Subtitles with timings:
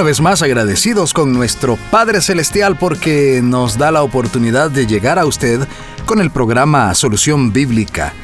[0.00, 5.18] Una vez más agradecidos con nuestro Padre Celestial porque nos da la oportunidad de llegar
[5.18, 5.68] a usted
[6.06, 8.14] con el programa Solución Bíblica.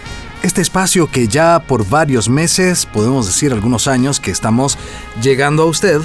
[0.43, 4.79] Este espacio que ya por varios meses, podemos decir algunos años, que estamos
[5.21, 6.01] llegando a usted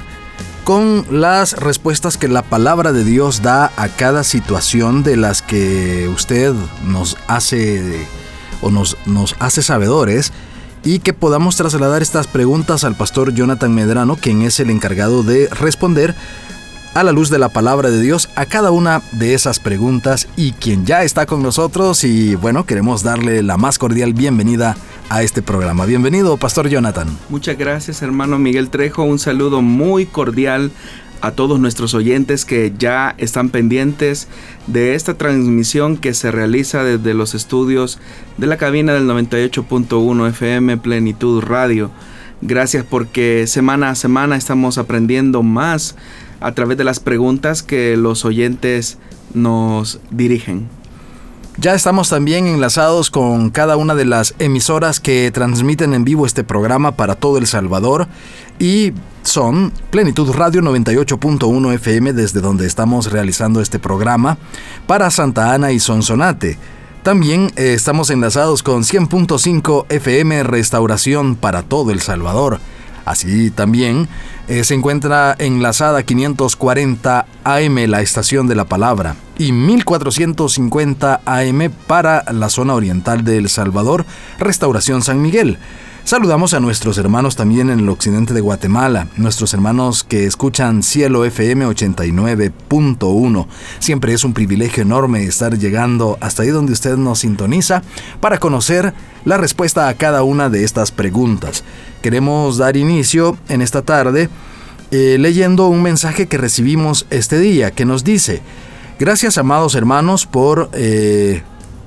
[0.66, 6.10] con las respuestas que la palabra de Dios da a cada situación de las que
[6.10, 6.54] usted
[6.86, 8.06] nos hace
[8.62, 10.34] o nos, nos hace sabedores
[10.84, 15.48] y que podamos trasladar estas preguntas al pastor Jonathan Medrano, quien es el encargado de
[15.48, 16.16] responder
[16.94, 20.52] a la luz de la palabra de Dios a cada una de esas preguntas y
[20.52, 24.76] quien ya está con nosotros y bueno, queremos darle la más cordial bienvenida
[25.10, 25.86] a este programa.
[25.86, 27.08] Bienvenido, Pastor Jonathan.
[27.30, 29.04] Muchas gracias, hermano Miguel Trejo.
[29.04, 30.72] Un saludo muy cordial
[31.22, 34.28] a todos nuestros oyentes que ya están pendientes
[34.68, 38.00] de esta transmisión que se realiza desde los estudios
[38.38, 41.92] de la cabina del 98.1 FM Plenitud Radio.
[42.42, 45.96] Gracias porque semana a semana estamos aprendiendo más
[46.40, 48.98] a través de las preguntas que los oyentes
[49.34, 50.68] nos dirigen.
[51.58, 56.44] Ya estamos también enlazados con cada una de las emisoras que transmiten en vivo este
[56.44, 58.08] programa para todo El Salvador
[58.58, 58.94] y
[59.32, 64.38] son Plenitud Radio 98.1 FM desde donde estamos realizando este programa
[64.88, 66.58] para Santa Ana y Sonsonate.
[67.02, 72.60] También eh, estamos enlazados con 100.5 FM Restauración para todo El Salvador.
[73.06, 74.10] Así también
[74.50, 82.26] eh, se encuentra enlazada 540 AM la estación de la palabra y 1450 AM para
[82.34, 84.06] la zona oriental de El Salvador,
[84.40, 85.58] Restauración San Miguel.
[86.04, 91.24] Saludamos a nuestros hermanos también en el occidente de Guatemala, nuestros hermanos que escuchan Cielo
[91.24, 93.48] FM 89.1.
[93.80, 97.84] Siempre es un privilegio enorme estar llegando hasta ahí donde usted nos sintoniza
[98.20, 98.94] para conocer
[99.26, 101.64] la respuesta a cada una de estas preguntas.
[102.02, 104.30] Queremos dar inicio en esta tarde
[104.90, 108.42] eh, leyendo un mensaje que recibimos este día que nos dice,
[109.00, 111.44] gracias amados hermanos por eh,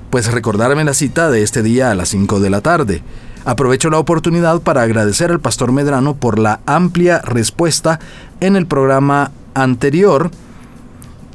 [0.09, 3.03] pues recordarme la cita de este día a las 5 de la tarde.
[3.45, 7.99] Aprovecho la oportunidad para agradecer al pastor Medrano por la amplia respuesta
[8.39, 10.31] en el programa anterior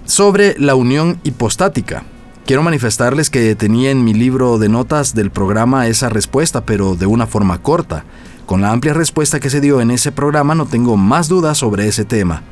[0.07, 2.03] sobre la unión hipostática.
[2.47, 7.07] Quiero manifestarles que tenía en mi libro de notas del programa esa respuesta, pero de
[7.07, 8.05] una forma corta.
[8.45, 11.87] Con la amplia respuesta que se dio en ese programa no tengo más dudas sobre
[11.87, 12.43] ese tema.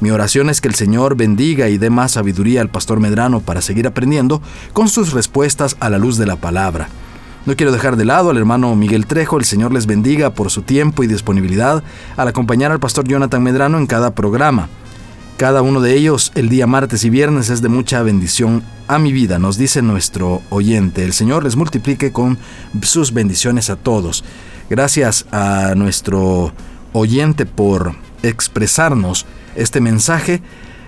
[0.00, 3.60] Mi oración es que el Señor bendiga y dé más sabiduría al pastor Medrano para
[3.60, 4.40] seguir aprendiendo
[4.72, 6.88] con sus respuestas a la luz de la palabra.
[7.44, 10.62] No quiero dejar de lado al hermano Miguel Trejo, el Señor les bendiga por su
[10.62, 11.82] tiempo y disponibilidad
[12.16, 14.68] al acompañar al pastor Jonathan Medrano en cada programa.
[15.38, 19.12] Cada uno de ellos el día martes y viernes es de mucha bendición a mi
[19.12, 21.02] vida, nos dice nuestro oyente.
[21.02, 22.38] El Señor les multiplique con
[22.80, 24.22] sus bendiciones a todos.
[24.70, 26.52] Gracias a nuestro
[26.92, 29.26] oyente por expresarnos
[29.56, 30.42] este mensaje,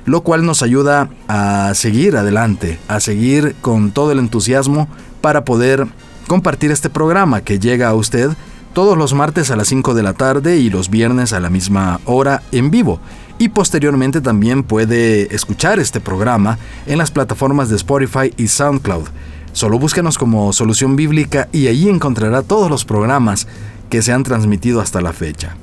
[0.04, 4.86] lo cual nos ayuda a seguir adelante, a seguir con todo el entusiasmo
[5.20, 5.88] para poder
[6.26, 8.30] compartir este programa que llega a usted
[8.72, 12.00] todos los martes a las 5 de la tarde y los viernes a la misma
[12.04, 13.00] hora en vivo.
[13.38, 19.06] Y posteriormente también puede escuchar este programa en las plataformas de Spotify y SoundCloud.
[19.52, 23.46] Solo búsquenos como Solución Bíblica y allí encontrará todos los programas
[23.88, 25.56] que se han transmitido hasta la fecha.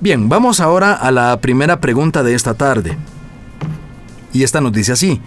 [0.00, 2.96] Bien, vamos ahora a la primera pregunta de esta tarde.
[4.32, 5.20] Y esta nos dice así,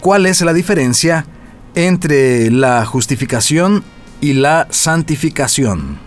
[0.00, 1.26] ¿cuál es la diferencia
[1.74, 3.84] entre la justificación
[4.20, 5.98] y la santificación?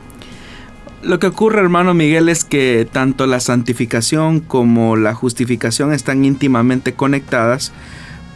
[1.02, 6.94] Lo que ocurre, hermano Miguel, es que tanto la santificación como la justificación están íntimamente
[6.94, 7.74] conectadas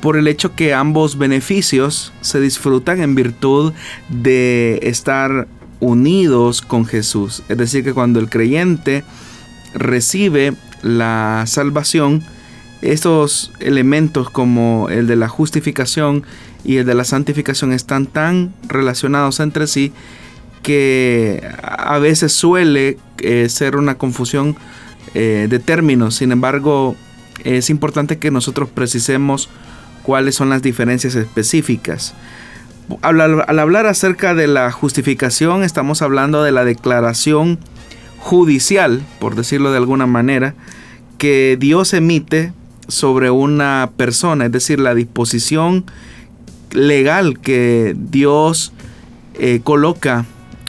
[0.02, 3.74] por el hecho que ambos beneficios se disfrutan en virtud
[4.10, 5.48] de estar
[5.80, 7.44] unidos con Jesús.
[7.50, 9.04] Es decir, que cuando el creyente
[9.74, 12.24] recibe la salvación,
[12.82, 16.24] estos elementos como el de la justificación
[16.68, 19.94] y el de la santificación están tan relacionados entre sí
[20.62, 24.58] que a veces suele eh, ser una confusión
[25.16, 26.16] eh, de términos.
[26.16, 26.98] Sin embargo,
[27.46, 29.50] es importante que nosotros precisemos
[30.04, 32.14] cuáles son las diferencias específicas.
[33.02, 37.60] Al, al hablar acerca de la justificación, estamos hablando de la declaración
[38.20, 40.54] judicial, por decirlo de alguna manera,
[41.18, 42.52] que Dios emite
[42.90, 45.86] sobre una persona, es decir, la disposición
[46.72, 48.74] legal que Dios
[49.36, 50.26] eh, coloca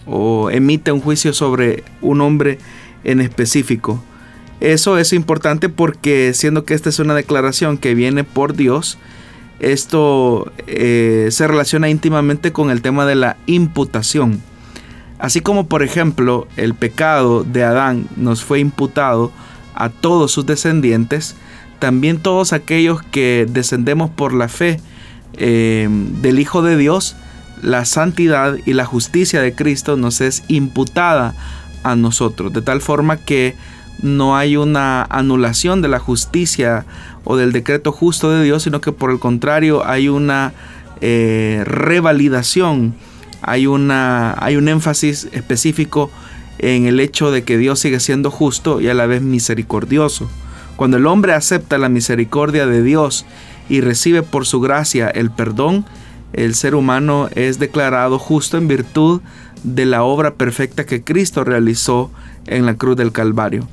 [0.06, 2.58] o emite un juicio sobre un hombre
[3.04, 4.02] en específico.
[4.60, 8.98] Eso es importante porque siendo que esta es una declaración que viene por Dios,
[9.60, 14.40] esto eh, se relaciona íntimamente con el tema de la imputación.
[15.18, 19.32] Así como por ejemplo el pecado de Adán nos fue imputado
[19.74, 21.36] a todos sus descendientes,
[21.78, 24.80] también todos aquellos que descendemos por la fe
[25.34, 27.16] eh, del Hijo de Dios,
[27.62, 31.34] la santidad y la justicia de Cristo nos es imputada
[31.82, 33.56] a nosotros, de tal forma que
[34.02, 36.86] no hay una anulación de la justicia
[37.24, 40.52] o del decreto justo de Dios, sino que por el contrario hay una
[41.00, 42.94] eh, revalidación,
[43.42, 46.10] hay, una, hay un énfasis específico
[46.58, 50.28] en el hecho de que Dios sigue siendo justo y a la vez misericordioso.
[50.76, 53.26] Cuando el hombre acepta la misericordia de Dios
[53.68, 55.84] y recibe por su gracia el perdón,
[56.32, 59.20] el ser humano es declarado justo en virtud
[59.62, 62.10] de la obra perfecta que Cristo realizó
[62.46, 63.66] en la cruz del Calvario.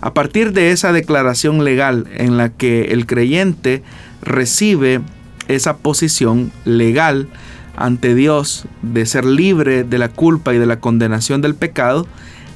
[0.00, 3.82] A partir de esa declaración legal en la que el creyente
[4.20, 5.00] recibe
[5.48, 7.28] esa posición legal
[7.76, 12.06] ante Dios de ser libre de la culpa y de la condenación del pecado,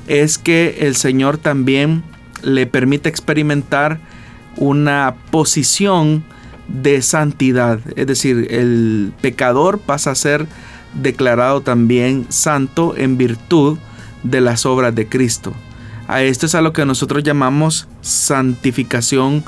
[0.07, 2.03] es que el Señor también
[2.43, 3.99] le permite experimentar
[4.57, 6.25] una posición
[6.69, 7.81] de santidad.
[7.97, 10.47] Es decir, el pecador pasa a ser
[10.95, 13.79] declarado también santo en virtud
[14.23, 15.55] de las obras de Cristo.
[16.07, 19.45] A esto es a lo que nosotros llamamos santificación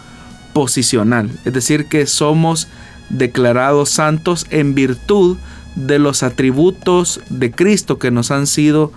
[0.52, 2.69] posicional, es decir, que somos
[3.08, 5.37] declarados santos en virtud
[5.75, 8.93] de los atributos de Cristo que nos han sido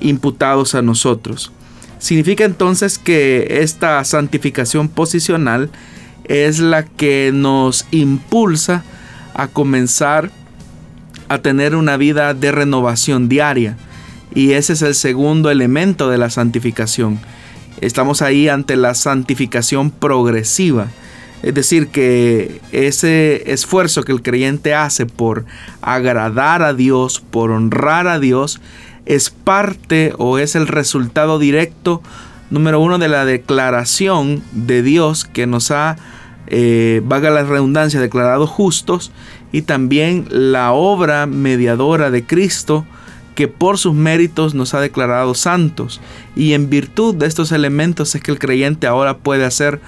[0.00, 1.50] imputados a nosotros.
[1.98, 5.70] Significa entonces que esta santificación posicional
[6.28, 8.84] es la que nos impulsa
[9.34, 10.30] a comenzar
[11.28, 13.76] a tener una vida de renovación diaria,
[14.34, 17.18] y ese es el segundo elemento de la santificación.
[17.80, 20.88] Estamos ahí ante la santificación progresiva.
[21.42, 25.44] Es decir, que ese esfuerzo que el creyente hace por
[25.80, 28.60] agradar a Dios, por honrar a Dios,
[29.06, 32.02] es parte o es el resultado directo,
[32.50, 35.96] número uno, de la declaración de Dios que nos ha,
[36.50, 39.12] eh, vaga la redundancia, declarado justos,
[39.52, 42.84] y también la obra mediadora de Cristo,
[43.34, 46.00] que por sus méritos nos ha declarado santos.
[46.34, 49.80] Y en virtud de estos elementos es que el creyente ahora puede hacer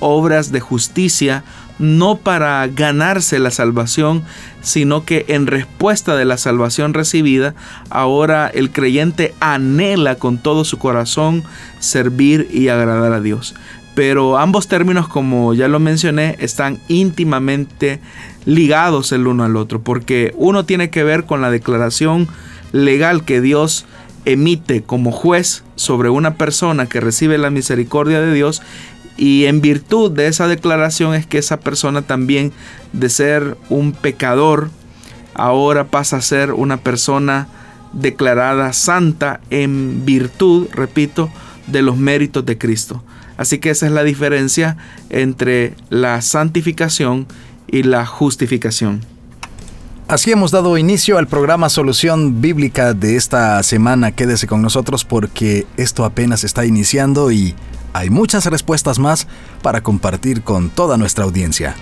[0.00, 1.42] obras de justicia,
[1.78, 4.24] no para ganarse la salvación,
[4.62, 7.54] sino que en respuesta de la salvación recibida,
[7.88, 11.44] ahora el creyente anhela con todo su corazón
[11.78, 13.54] servir y agradar a Dios.
[13.98, 17.98] Pero ambos términos, como ya lo mencioné, están íntimamente
[18.44, 22.28] ligados el uno al otro, porque uno tiene que ver con la declaración
[22.70, 23.86] legal que Dios
[24.24, 28.62] emite como juez sobre una persona que recibe la misericordia de Dios
[29.16, 32.52] y en virtud de esa declaración es que esa persona también
[32.92, 34.70] de ser un pecador
[35.34, 37.48] ahora pasa a ser una persona
[37.92, 41.30] declarada santa en virtud, repito,
[41.66, 43.02] de los méritos de Cristo.
[43.38, 44.76] Así que esa es la diferencia
[45.08, 47.26] entre la santificación
[47.66, 49.00] y la justificación.
[50.08, 54.12] Así hemos dado inicio al programa Solución Bíblica de esta semana.
[54.12, 57.54] Quédese con nosotros porque esto apenas está iniciando y
[57.92, 59.26] hay muchas respuestas más
[59.62, 61.74] para compartir con toda nuestra audiencia.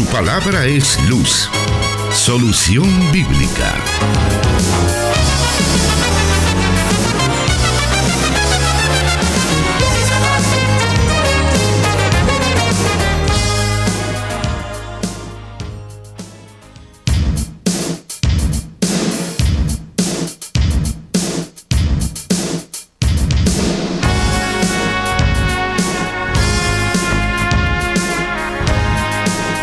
[0.00, 1.50] Su palabra es luz.
[2.10, 3.74] Solución bíblica.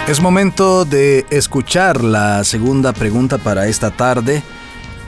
[0.07, 4.41] Es momento de escuchar la segunda pregunta para esta tarde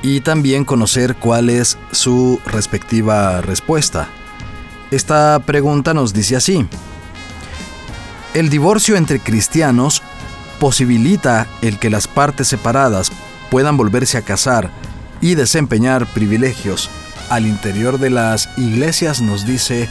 [0.01, 4.09] y también conocer cuál es su respectiva respuesta.
[4.91, 6.67] Esta pregunta nos dice así.
[8.33, 10.03] ¿El divorcio entre cristianos
[10.59, 13.09] posibilita el que las partes separadas
[13.49, 14.69] puedan volverse a casar
[15.21, 16.89] y desempeñar privilegios
[17.29, 19.87] al interior de las iglesias, nos dice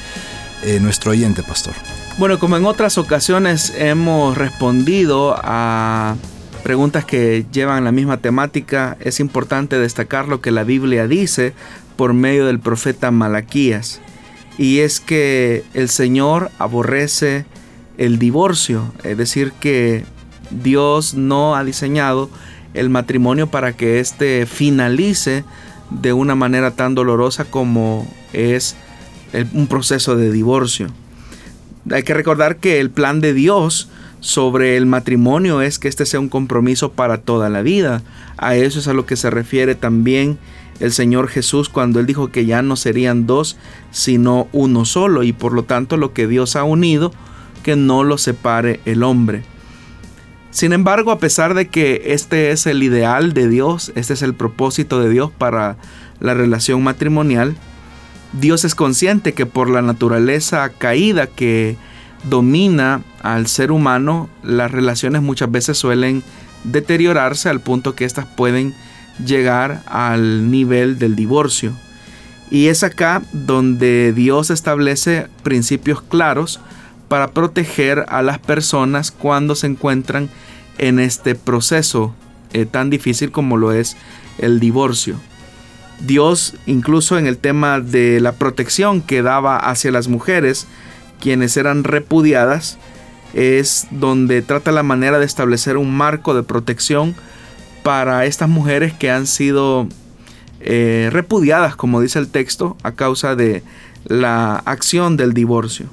[0.65, 1.75] eh, nuestro oyente, pastor.
[2.19, 6.17] Bueno, como en otras ocasiones hemos respondido a
[6.65, 11.53] preguntas que llevan la misma temática, es importante destacar lo que la Biblia dice
[11.95, 14.01] por medio del profeta Malaquías.
[14.59, 17.47] Y es que el Señor aborrece
[17.99, 20.05] el divorcio, es decir, que
[20.51, 22.31] Dios no ha diseñado
[22.75, 25.45] el matrimonio para que éste finalice
[25.91, 28.75] de una manera tan dolorosa como es
[29.53, 30.89] un proceso de divorcio.
[31.91, 33.89] Hay que recordar que el plan de Dios
[34.21, 38.03] sobre el matrimonio es que este sea un compromiso para toda la vida.
[38.37, 40.39] A eso es a lo que se refiere también
[40.81, 43.57] el Señor Jesús cuando Él dijo que ya no serían dos,
[43.91, 45.23] sino uno solo.
[45.23, 47.13] Y por lo tanto lo que Dios ha unido,
[47.63, 49.43] que no lo separe el hombre.
[50.51, 54.35] Sin embargo, a pesar de que este es el ideal de Dios, este es el
[54.35, 55.77] propósito de Dios para
[56.21, 57.57] la relación matrimonial,
[58.33, 61.77] Dios es consciente que por la naturaleza caída que
[62.25, 66.23] domina al ser humano, las relaciones muchas veces suelen
[66.65, 68.75] deteriorarse al punto que éstas pueden
[69.25, 71.73] llegar al nivel del divorcio.
[72.51, 76.61] Y es acá donde Dios establece principios claros
[77.09, 80.29] para proteger a las personas cuando se encuentran
[80.79, 82.15] en este proceso
[82.53, 83.97] eh, tan difícil como lo es
[84.39, 85.17] el divorcio.
[86.01, 90.67] Dios incluso en el tema de la protección que daba hacia las mujeres,
[91.21, 92.79] quienes eran repudiadas,
[93.35, 97.15] es donde trata la manera de establecer un marco de protección
[97.83, 99.89] para estas mujeres que han sido
[100.61, 103.63] eh, repudiadas, como dice el texto, a causa de
[104.05, 105.87] la acción del divorcio.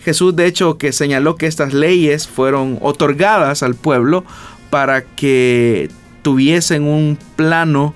[0.00, 4.24] Jesús de hecho que señaló que estas leyes fueron otorgadas al pueblo
[4.70, 5.90] para que
[6.22, 7.94] tuviesen un plano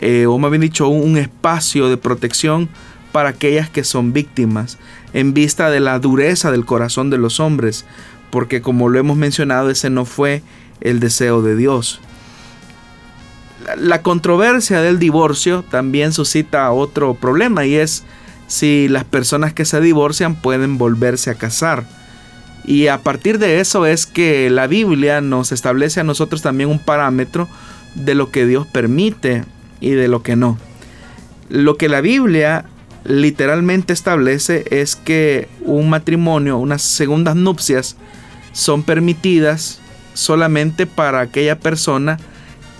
[0.00, 2.68] eh, o me habían dicho, un espacio de protección
[3.12, 4.78] para aquellas que son víctimas,
[5.12, 7.86] en vista de la dureza del corazón de los hombres,
[8.30, 10.42] porque como lo hemos mencionado, ese no fue
[10.80, 12.00] el deseo de Dios.
[13.78, 18.04] La controversia del divorcio también suscita otro problema y es
[18.46, 21.84] si las personas que se divorcian pueden volverse a casar.
[22.64, 26.78] Y a partir de eso es que la Biblia nos establece a nosotros también un
[26.78, 27.48] parámetro
[27.94, 29.44] de lo que Dios permite
[29.80, 30.58] y de lo que no.
[31.48, 32.64] Lo que la Biblia
[33.04, 37.96] literalmente establece es que un matrimonio, unas segundas nupcias,
[38.52, 39.80] son permitidas
[40.14, 42.18] solamente para aquella persona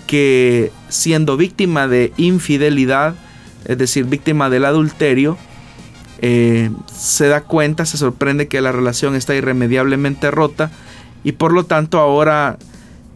[0.07, 3.15] que siendo víctima de infidelidad,
[3.65, 5.37] es decir, víctima del adulterio,
[6.19, 10.71] eh, se da cuenta, se sorprende que la relación está irremediablemente rota
[11.23, 12.57] y por lo tanto ahora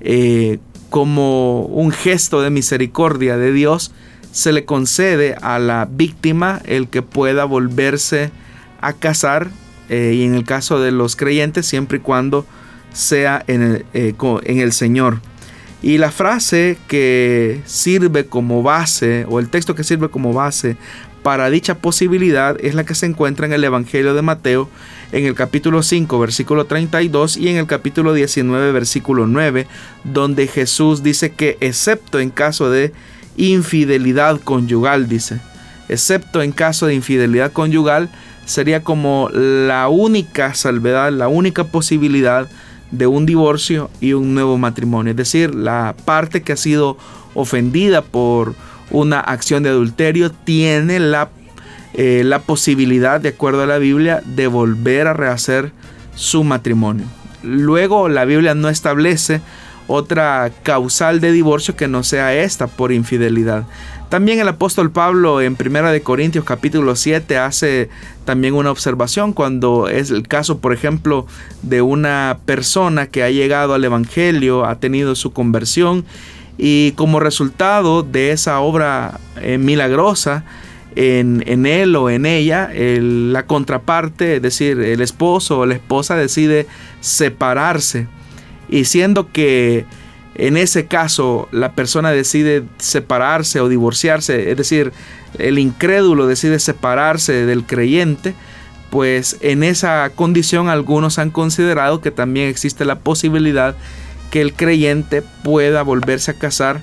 [0.01, 0.59] eh,
[0.91, 3.93] como un gesto de misericordia de Dios,
[4.33, 8.29] se le concede a la víctima el que pueda volverse
[8.81, 9.49] a casar
[9.89, 12.45] eh, y en el caso de los creyentes siempre y cuando
[12.91, 15.21] sea en el, eh, en el Señor.
[15.81, 20.75] Y la frase que sirve como base, o el texto que sirve como base
[21.23, 24.69] para dicha posibilidad es la que se encuentra en el Evangelio de Mateo
[25.11, 29.67] en el capítulo 5 versículo 32 y en el capítulo 19 versículo 9
[30.03, 32.93] donde Jesús dice que excepto en caso de
[33.37, 35.39] infidelidad conyugal dice
[35.89, 38.09] excepto en caso de infidelidad conyugal
[38.45, 42.49] sería como la única salvedad la única posibilidad
[42.91, 45.11] de un divorcio y un nuevo matrimonio.
[45.11, 46.97] Es decir la parte que ha sido
[47.33, 48.53] ofendida por
[48.91, 51.29] una acción de adulterio tiene la,
[51.93, 55.71] eh, la posibilidad, de acuerdo a la Biblia, de volver a rehacer
[56.15, 57.05] su matrimonio.
[57.43, 59.41] Luego la Biblia no establece
[59.87, 63.65] otra causal de divorcio que no sea esta por infidelidad.
[64.09, 67.89] También el apóstol Pablo en 1 de Corintios capítulo 7 hace
[68.25, 71.25] también una observación cuando es el caso, por ejemplo,
[71.61, 76.05] de una persona que ha llegado al evangelio, ha tenido su conversión
[76.63, 80.43] y como resultado de esa obra eh, milagrosa
[80.95, 86.67] en, él o en ella, la contraparte, es decir, el esposo o la esposa decide
[86.99, 88.07] separarse.
[88.69, 89.85] Y siendo que
[90.35, 94.93] en ese caso la persona decide separarse o divorciarse, es decir,
[95.39, 98.35] el incrédulo decide separarse del creyente,
[98.91, 103.75] pues en esa condición algunos han considerado que también existe la posibilidad
[104.31, 106.81] que el creyente pueda volverse a casar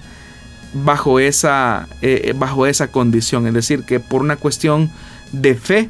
[0.73, 3.47] bajo esa, eh, bajo esa condición.
[3.47, 4.91] Es decir, que por una cuestión
[5.33, 5.89] de fe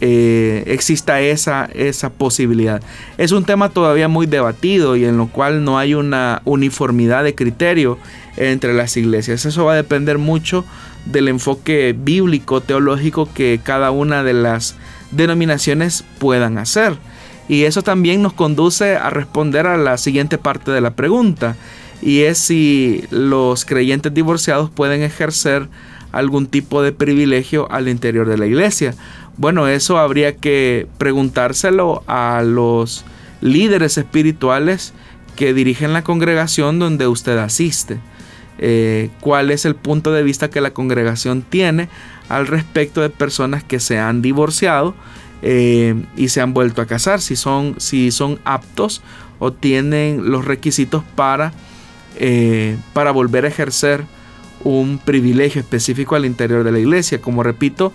[0.00, 2.80] eh, exista esa, esa posibilidad.
[3.16, 7.34] Es un tema todavía muy debatido y en lo cual no hay una uniformidad de
[7.34, 7.98] criterio
[8.36, 9.44] entre las iglesias.
[9.44, 10.64] Eso va a depender mucho
[11.06, 14.76] del enfoque bíblico, teológico que cada una de las
[15.10, 16.96] denominaciones puedan hacer.
[17.48, 21.56] Y eso también nos conduce a responder a la siguiente parte de la pregunta,
[22.00, 25.68] y es si los creyentes divorciados pueden ejercer
[26.12, 28.94] algún tipo de privilegio al interior de la iglesia.
[29.36, 33.04] Bueno, eso habría que preguntárselo a los
[33.40, 34.92] líderes espirituales
[35.36, 37.98] que dirigen la congregación donde usted asiste.
[38.60, 41.88] Eh, cuál es el punto de vista que la congregación tiene
[42.28, 44.96] al respecto de personas que se han divorciado
[45.42, 49.02] eh, y se han vuelto a casar, si son, si son aptos
[49.38, 51.52] o tienen los requisitos para,
[52.16, 54.04] eh, para volver a ejercer
[54.64, 57.20] un privilegio específico al interior de la iglesia.
[57.20, 57.92] Como repito,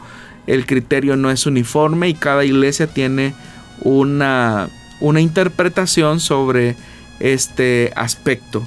[0.48, 3.34] el criterio no es uniforme y cada iglesia tiene
[3.82, 4.70] una,
[5.02, 6.78] una interpretación sobre
[7.20, 8.66] este aspecto.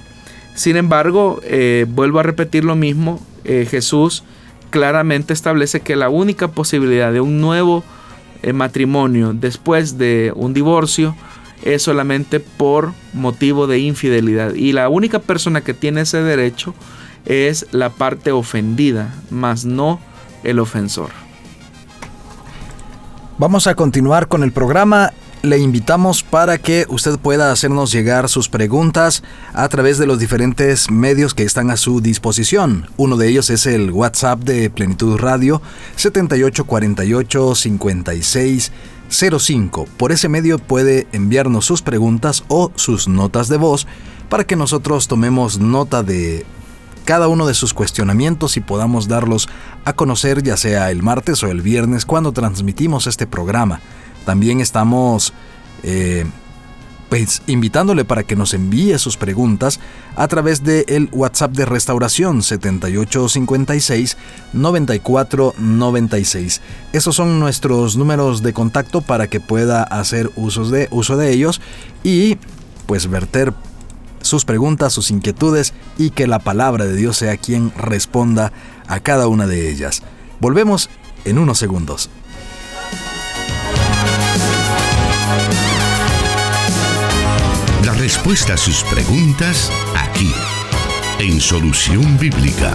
[0.54, 4.24] Sin embargo, eh, vuelvo a repetir lo mismo, Jesús
[4.70, 7.84] claramente establece que la única posibilidad de un nuevo
[8.42, 11.16] eh, matrimonio después de un divorcio
[11.62, 14.54] es solamente por motivo de infidelidad.
[14.54, 16.74] Y la única persona que tiene ese derecho
[17.24, 20.00] es la parte ofendida, más no
[20.44, 21.10] el ofensor.
[23.38, 25.12] Vamos a continuar con el programa.
[25.46, 29.22] Le invitamos para que usted pueda hacernos llegar sus preguntas
[29.54, 32.88] a través de los diferentes medios que están a su disposición.
[32.96, 35.62] Uno de ellos es el WhatsApp de Plenitud Radio
[35.94, 39.86] 7848 5605.
[39.96, 43.86] Por ese medio puede enviarnos sus preguntas o sus notas de voz
[44.28, 46.44] para que nosotros tomemos nota de
[47.04, 49.48] cada uno de sus cuestionamientos y podamos darlos
[49.84, 53.80] a conocer ya sea el martes o el viernes cuando transmitimos este programa.
[54.26, 55.32] También estamos
[55.82, 56.26] eh,
[57.08, 59.78] pues, invitándole para que nos envíe sus preguntas
[60.16, 64.16] a través del el WhatsApp de Restauración 7856
[64.52, 66.60] 9496.
[66.92, 71.62] Esos son nuestros números de contacto para que pueda hacer usos de, uso de ellos
[72.02, 72.36] y
[72.86, 73.54] pues verter
[74.22, 78.52] sus preguntas, sus inquietudes y que la palabra de Dios sea quien responda
[78.88, 80.02] a cada una de ellas.
[80.40, 80.90] Volvemos
[81.24, 82.10] en unos segundos.
[88.06, 90.32] Respuesta a sus preguntas aquí,
[91.18, 92.72] en Solución Bíblica.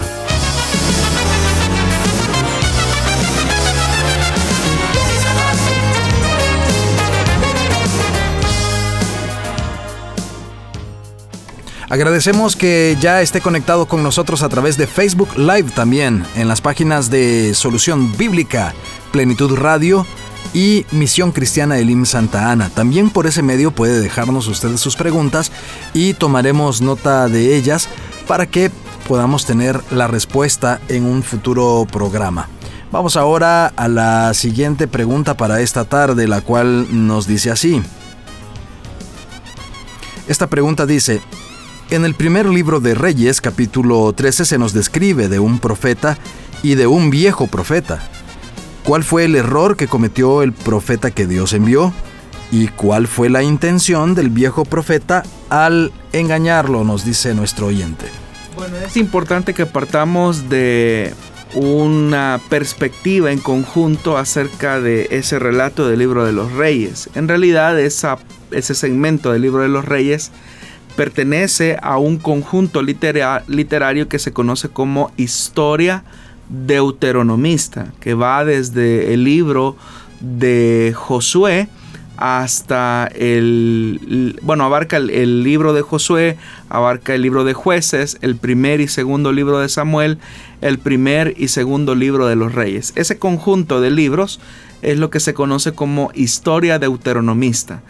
[11.88, 16.60] Agradecemos que ya esté conectado con nosotros a través de Facebook Live también, en las
[16.60, 18.74] páginas de Solución Bíblica,
[19.12, 20.06] Plenitud Radio
[20.54, 22.68] y Misión Cristiana Elim Santa Ana.
[22.70, 25.50] También por ese medio puede dejarnos ustedes sus preguntas
[25.94, 27.88] y tomaremos nota de ellas
[28.26, 28.70] para que
[29.08, 32.48] podamos tener la respuesta en un futuro programa.
[32.90, 37.82] Vamos ahora a la siguiente pregunta para esta tarde, la cual nos dice así.
[40.28, 41.20] Esta pregunta dice,
[41.90, 46.18] en el primer libro de Reyes, capítulo 13, se nos describe de un profeta
[46.62, 48.02] y de un viejo profeta.
[48.92, 51.94] ¿Cuál fue el error que cometió el profeta que Dios envió?
[52.50, 56.84] ¿Y cuál fue la intención del viejo profeta al engañarlo?
[56.84, 58.04] Nos dice nuestro oyente.
[58.54, 61.14] Bueno, es importante que partamos de
[61.54, 67.08] una perspectiva en conjunto acerca de ese relato del libro de los reyes.
[67.14, 70.32] En realidad, ese segmento del libro de los reyes
[70.96, 76.04] pertenece a un conjunto literario que se conoce como historia
[76.52, 79.76] deuteronomista, que va desde el libro
[80.20, 81.68] de Josué
[82.18, 86.36] hasta el, bueno, abarca el, libro de Josué,
[86.68, 90.18] abarca el libro de jueces, el primer y segundo libro de Samuel,
[90.60, 92.92] el primer y segundo libro de los reyes.
[92.94, 94.40] Ese conjunto de libros
[94.82, 97.82] es lo que se conoce como historia deuteronomista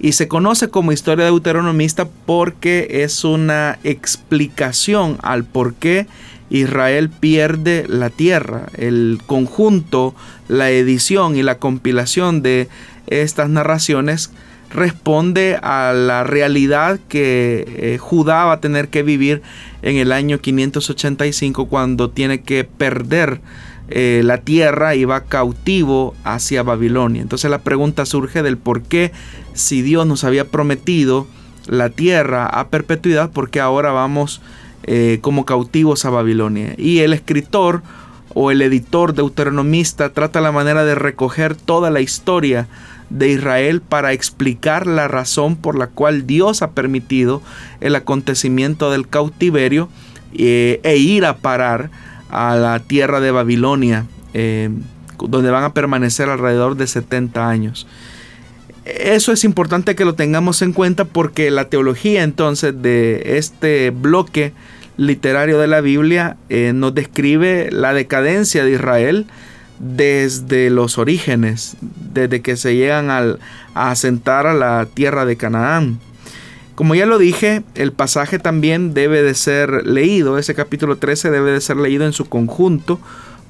[0.00, 6.06] y se conoce como historia deuteronomista porque es una explicación al por qué
[6.50, 8.66] Israel pierde la tierra.
[8.76, 10.14] El conjunto,
[10.48, 12.68] la edición y la compilación de
[13.06, 14.30] estas narraciones
[14.70, 19.42] responde a la realidad que eh, Judá va a tener que vivir
[19.82, 23.40] en el año 585 cuando tiene que perder
[23.88, 27.22] eh, la tierra y va cautivo hacia Babilonia.
[27.22, 29.12] Entonces la pregunta surge del por qué
[29.54, 31.26] si Dios nos había prometido
[31.66, 34.42] la tierra a perpetuidad, ¿por qué ahora vamos
[34.90, 36.74] eh, como cautivos a Babilonia?
[36.78, 37.82] Y el escritor
[38.34, 42.68] o el editor deuteronomista trata la manera de recoger toda la historia
[43.10, 47.42] de Israel para explicar la razón por la cual Dios ha permitido
[47.80, 49.88] el acontecimiento del cautiverio
[50.34, 51.90] eh, e ir a parar
[52.30, 54.70] a la tierra de Babilonia, eh,
[55.18, 57.86] donde van a permanecer alrededor de 70 años.
[58.84, 64.54] Eso es importante que lo tengamos en cuenta porque la teología entonces de este bloque
[64.98, 69.26] literario de la Biblia eh, nos describe la decadencia de Israel
[69.78, 73.38] desde los orígenes, desde que se llegan a
[73.74, 76.00] asentar a la tierra de Canaán.
[76.74, 81.52] Como ya lo dije, el pasaje también debe de ser leído, ese capítulo 13 debe
[81.52, 83.00] de ser leído en su conjunto,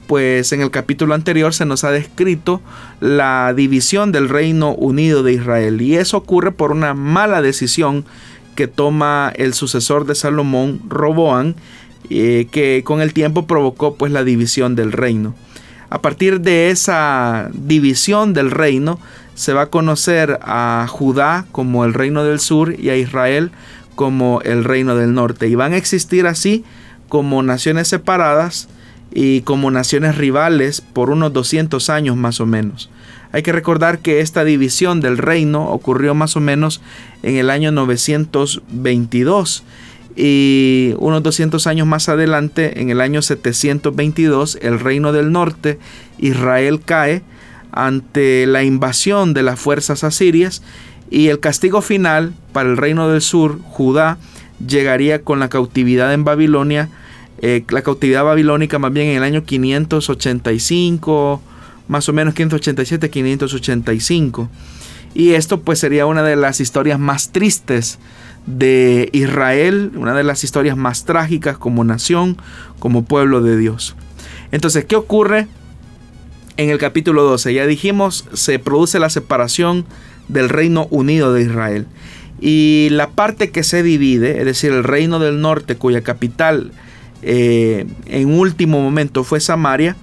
[0.06, 2.62] pues en el capítulo anterior se nos ha descrito
[3.00, 8.06] la división del reino unido de Israel y eso ocurre por una mala decisión
[8.58, 11.54] que toma el sucesor de Salomón, Roboán,
[12.10, 15.36] eh, que con el tiempo provocó pues la división del reino.
[15.90, 18.98] A partir de esa división del reino,
[19.36, 23.52] se va a conocer a Judá como el reino del sur y a Israel
[23.94, 25.46] como el reino del norte.
[25.46, 26.64] Y van a existir así
[27.08, 28.68] como naciones separadas
[29.12, 32.90] y como naciones rivales por unos 200 años más o menos.
[33.32, 36.80] Hay que recordar que esta división del reino ocurrió más o menos
[37.22, 39.64] en el año 922
[40.16, 45.78] y unos 200 años más adelante, en el año 722, el reino del norte,
[46.18, 47.22] Israel cae
[47.70, 50.62] ante la invasión de las fuerzas asirias
[51.10, 54.18] y el castigo final para el reino del sur, Judá,
[54.66, 56.88] llegaría con la cautividad en Babilonia,
[57.40, 61.40] eh, la cautividad babilónica más bien en el año 585,
[61.88, 64.48] más o menos 587, 585.
[65.14, 67.98] Y esto pues sería una de las historias más tristes
[68.46, 72.36] de Israel, una de las historias más trágicas como nación,
[72.78, 73.96] como pueblo de Dios.
[74.52, 75.48] Entonces, ¿qué ocurre
[76.56, 77.52] en el capítulo 12?
[77.52, 79.84] Ya dijimos, se produce la separación
[80.28, 81.86] del reino unido de Israel.
[82.40, 86.70] Y la parte que se divide, es decir, el reino del norte, cuya capital
[87.22, 89.96] eh, en último momento fue Samaria,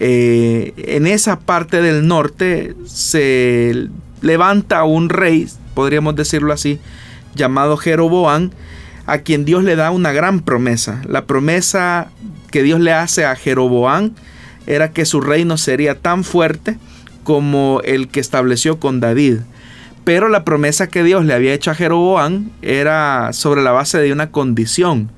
[0.00, 3.88] eh, en esa parte del norte se
[4.20, 6.78] levanta un rey, podríamos decirlo así,
[7.34, 8.50] llamado Jeroboam,
[9.06, 11.02] a quien Dios le da una gran promesa.
[11.08, 12.10] La promesa
[12.50, 14.12] que Dios le hace a Jeroboam
[14.66, 16.78] era que su reino sería tan fuerte
[17.24, 19.38] como el que estableció con David.
[20.04, 24.12] Pero la promesa que Dios le había hecho a Jeroboam era sobre la base de
[24.12, 25.10] una condición.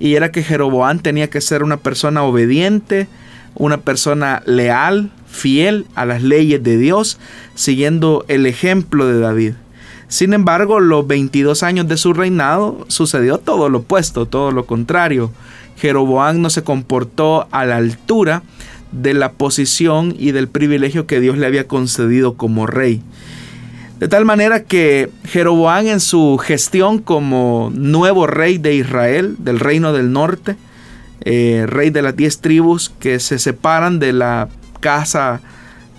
[0.00, 3.06] Y era que Jeroboam tenía que ser una persona obediente,
[3.54, 7.18] una persona leal, fiel a las leyes de Dios,
[7.54, 9.52] siguiendo el ejemplo de David.
[10.08, 15.30] Sin embargo, los 22 años de su reinado sucedió todo lo opuesto, todo lo contrario.
[15.76, 18.42] Jeroboam no se comportó a la altura
[18.92, 23.02] de la posición y del privilegio que Dios le había concedido como rey.
[23.98, 29.92] De tal manera que Jeroboam en su gestión como nuevo rey de Israel, del reino
[29.92, 30.56] del norte,
[31.24, 34.48] eh, rey de las diez tribus que se separan de la
[34.80, 35.40] casa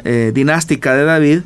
[0.03, 1.41] eh, dinástica de David,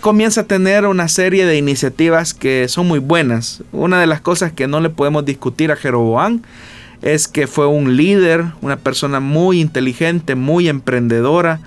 [0.00, 3.62] comienza a tener una serie de iniciativas que son muy buenas.
[3.72, 6.42] Una de las cosas que no le podemos discutir a Jeroboam
[7.02, 11.60] es que fue un líder, una persona muy inteligente, muy emprendedora,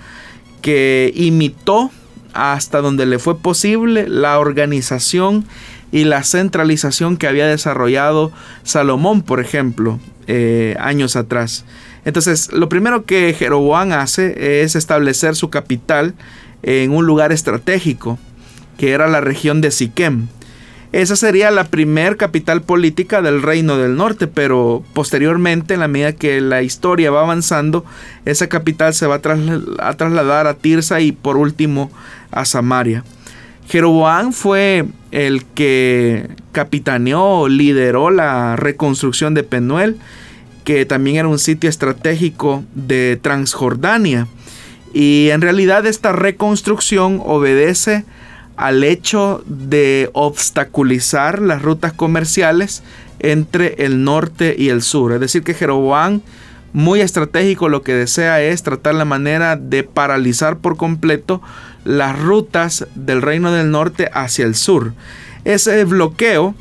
[0.62, 1.92] que imitó
[2.34, 5.46] hasta donde le fue posible la organización
[5.94, 8.32] y la centralización que había desarrollado
[8.64, 11.66] Salomón, por ejemplo, eh, años atrás.
[12.04, 16.16] Entonces, lo primero que Jeroboam hace es establecer su capital
[16.64, 18.18] en un lugar estratégico,
[18.80, 20.30] que era la región de Siquem.
[20.94, 26.14] Esa sería la primer capital política del reino del norte, pero posteriormente, en la medida
[26.14, 27.86] que la historia va avanzando,
[28.26, 31.92] esa capital se va a, a trasladar a Tirsa y por último
[32.32, 33.04] a Samaria.
[33.68, 39.98] Jeroboam fue el que capitaneó, lideró la reconstrucción de Penuel,
[40.64, 44.28] que también era un sitio estratégico de Transjordania.
[44.94, 48.06] Y en realidad esta reconstrucción obedece
[48.56, 52.84] al hecho de obstaculizar las rutas comerciales
[53.20, 55.14] entre el norte y el sur.
[55.14, 56.22] Es decir, que Jeroboam,
[56.74, 61.42] muy estratégico, lo que desea es tratar la manera de paralizar por completo
[61.84, 64.94] las rutas del reino del norte hacia el sur.
[65.46, 66.56] Ese bloqueo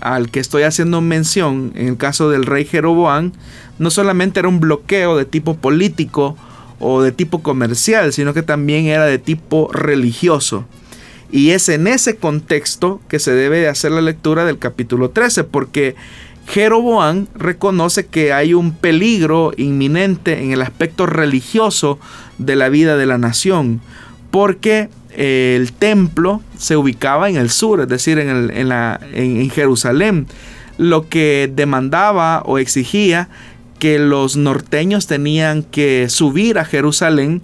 [0.00, 3.32] al que estoy haciendo mención en el caso del rey Jeroboam
[3.78, 6.36] no solamente era un bloqueo de tipo político
[6.78, 10.64] o de tipo comercial, sino que también era de tipo religioso.
[11.30, 15.96] Y es en ese contexto que se debe hacer la lectura del capítulo 13, porque
[16.46, 21.98] Jeroboam reconoce que hay un peligro inminente en el aspecto religioso
[22.38, 23.80] de la vida de la nación,
[24.36, 30.26] porque eh, el templo se ubicaba en el sur, es decir, en, Jerusalén,
[30.76, 33.30] lo que demandaba o exigía
[33.78, 37.40] que los norteños tenían que subir a Jerusalén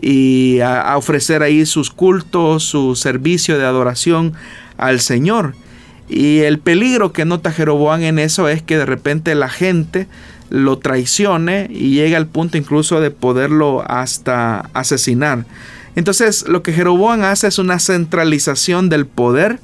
[0.00, 0.60] y
[0.94, 4.34] ofrecer ahí sus cultos, su servicio de adoración
[4.76, 5.56] al Señor.
[6.08, 10.06] Y el peligro que nota Jeroboam en eso es que de repente la gente
[10.50, 15.44] lo traicione y llega al punto incluso de poderlo hasta asesinar.
[15.98, 19.58] Entonces lo que Jeroboam hace es una centralización del poder.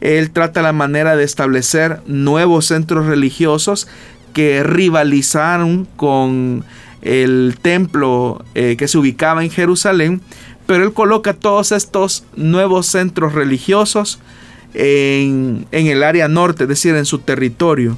[0.00, 3.86] Él trata la manera de establecer nuevos centros religiosos
[4.32, 6.64] que rivalizaron con
[7.00, 10.20] el templo eh, que se ubicaba en Jerusalén,
[10.66, 14.18] pero él coloca todos estos nuevos centros religiosos
[14.74, 17.96] en, el área norte, es decir, en su territorio,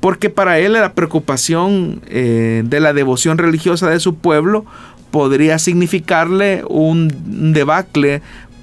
[0.00, 4.66] porque para él la preocupación eh, de la devoción religiosa de su pueblo
[5.12, 8.22] podría significarle un debacle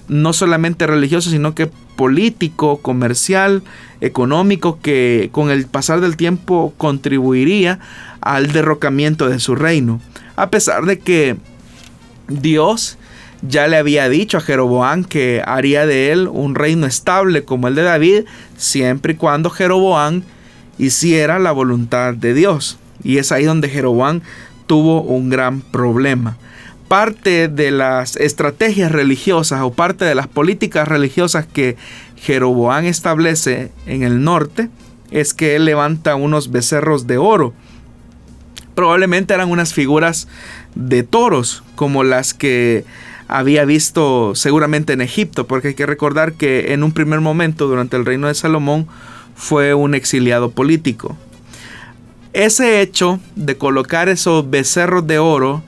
[0.09, 3.61] no solamente religioso, sino que político, comercial,
[4.01, 7.79] económico, que con el pasar del tiempo contribuiría
[8.19, 10.01] al derrocamiento de su reino.
[10.35, 11.37] A pesar de que
[12.27, 12.97] Dios
[13.41, 17.75] ya le había dicho a Jeroboam que haría de él un reino estable como el
[17.75, 18.23] de David,
[18.57, 20.23] siempre y cuando Jeroboam
[20.77, 22.77] hiciera la voluntad de Dios.
[23.03, 24.21] Y es ahí donde Jeroboam
[24.69, 26.37] tuvo un gran problema.
[26.87, 31.75] Parte de las estrategias religiosas o parte de las políticas religiosas que
[32.17, 34.69] Jeroboam establece en el norte
[35.09, 37.55] es que él levanta unos becerros de oro
[38.79, 40.29] probablemente eran unas figuras
[40.73, 42.85] de toros, como las que
[43.27, 47.97] había visto seguramente en Egipto, porque hay que recordar que en un primer momento durante
[47.97, 48.87] el reino de Salomón
[49.35, 51.17] fue un exiliado político.
[52.33, 55.63] Ese hecho de colocar esos becerros de oro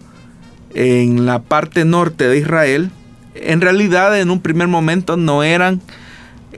[0.74, 2.92] en la parte norte de Israel,
[3.36, 5.82] en realidad en un primer momento no eran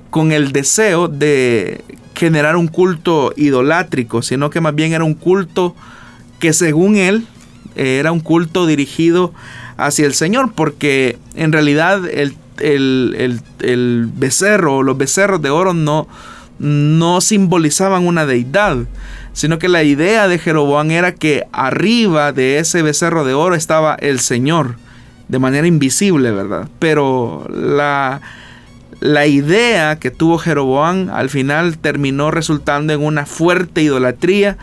[0.10, 1.84] con el deseo de
[2.16, 5.76] generar un culto idolátrico, sino que más bien era un culto
[6.40, 7.26] que según él
[7.76, 9.34] era un culto dirigido
[9.78, 16.08] hacia el Señor, porque en realidad el, el, becerro o los becerros de oro no,
[16.60, 18.78] no simbolizaban una deidad,
[19.34, 23.96] sino que la idea de Jeroboam era que arriba de ese becerro de oro estaba
[23.96, 24.76] el Señor,
[25.28, 26.70] de manera invisible, ¿verdad?
[26.80, 28.22] Pero la,
[29.00, 34.58] la idea que tuvo Jeroboam al final terminó resultando en una fuerte idolatría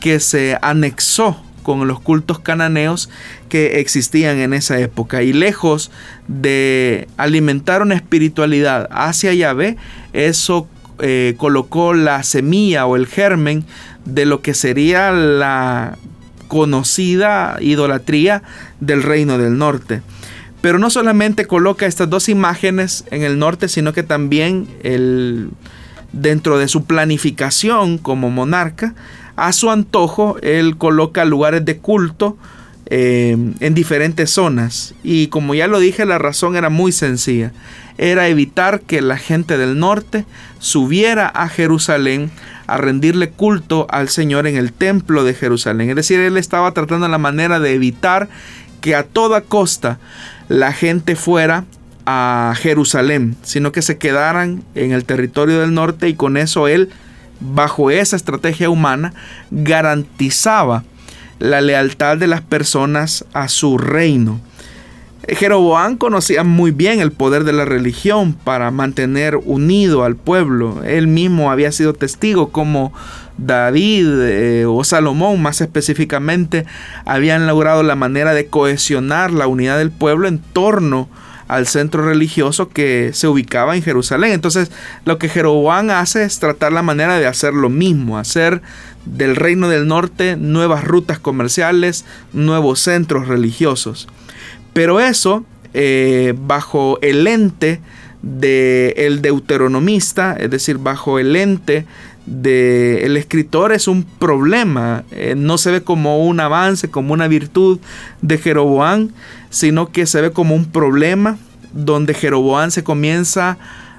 [0.00, 3.10] que se anexó con los cultos cananeos
[3.48, 5.22] que existían en esa época.
[5.22, 5.90] Y lejos
[6.28, 9.76] de alimentar una espiritualidad hacia Yahvé,
[10.12, 10.68] eso
[11.00, 13.64] eh, colocó la semilla o el germen
[14.06, 15.98] de lo que sería la
[16.48, 18.42] conocida idolatría
[18.80, 20.00] del reino del norte.
[20.62, 25.50] Pero no solamente coloca estas dos imágenes en el norte, sino que también el,
[26.12, 28.94] dentro de su planificación como monarca,
[29.36, 32.38] a su antojo, él coloca lugares de culto
[32.88, 34.94] eh, en diferentes zonas.
[35.02, 37.52] Y como ya lo dije, la razón era muy sencilla.
[37.98, 40.24] Era evitar que la gente del norte
[40.58, 42.30] subiera a Jerusalén
[42.66, 45.90] a rendirle culto al Señor en el templo de Jerusalén.
[45.90, 48.28] Es decir, él estaba tratando la manera de evitar
[48.80, 49.98] que a toda costa
[50.48, 51.64] la gente fuera
[52.04, 56.90] a Jerusalén, sino que se quedaran en el territorio del norte y con eso él
[57.40, 59.12] bajo esa estrategia humana,
[59.50, 60.84] garantizaba
[61.38, 64.40] la lealtad de las personas a su reino.
[65.28, 70.84] Jeroboam conocía muy bien el poder de la religión para mantener unido al pueblo.
[70.84, 72.92] Él mismo había sido testigo como
[73.36, 76.64] David eh, o Salomón más específicamente
[77.04, 82.04] habían logrado la manera de cohesionar la unidad del pueblo en torno a al centro
[82.04, 84.32] religioso que se ubicaba en Jerusalén.
[84.32, 84.70] Entonces,
[85.04, 88.62] lo que Jeroboam hace es tratar la manera de hacer lo mismo, hacer
[89.04, 94.08] del reino del norte nuevas rutas comerciales, nuevos centros religiosos.
[94.72, 97.80] Pero eso, eh, bajo el ente
[98.22, 101.86] del deuteronomista, es decir, bajo el ente
[102.26, 107.78] del escritor es un problema, eh, no se ve como un avance, como una virtud
[108.20, 109.10] de Jeroboam,
[109.50, 111.38] sino que se ve como un problema
[111.72, 113.58] donde Jeroboam se comienza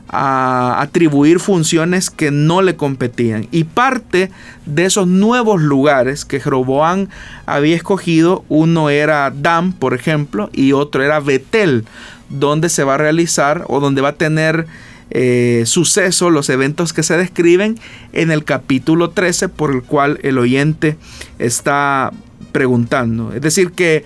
[0.09, 3.47] a atribuir funciones que no le competían.
[3.51, 4.31] Y parte
[4.65, 7.07] de esos nuevos lugares que Jeroboam
[7.45, 11.85] había escogido, uno era Dan, por ejemplo, y otro era Betel,
[12.29, 14.67] donde se va a realizar o donde va a tener
[15.09, 17.79] eh, suceso, los eventos que se describen
[18.13, 20.97] en el capítulo 13 por el cual el oyente
[21.39, 22.11] está
[22.51, 23.31] preguntando.
[23.33, 24.03] Es decir, que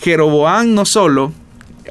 [0.00, 1.32] Jeroboam no solo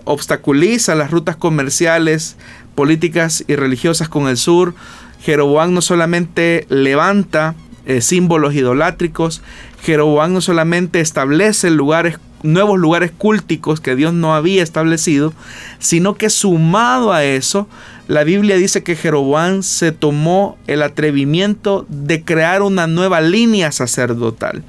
[0.04, 2.38] obstaculiza las rutas comerciales,
[2.76, 4.76] políticas y religiosas con el sur,
[5.22, 9.42] Jeroboam no solamente levanta eh, símbolos idolátricos,
[9.84, 15.34] Jeroboam no solamente establece lugares nuevos lugares cúlticos que Dios no había establecido,
[15.80, 17.68] sino que sumado a eso,
[18.12, 24.64] la Biblia dice que Jeroboam se tomó el atrevimiento de crear una nueva línea sacerdotal.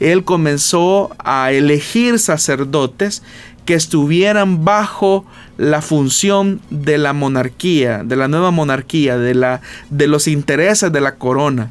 [0.00, 3.22] Él comenzó a elegir sacerdotes
[3.66, 5.26] que estuvieran bajo
[5.58, 11.00] la función de la monarquía, de la nueva monarquía, de, la, de los intereses de
[11.02, 11.70] la corona.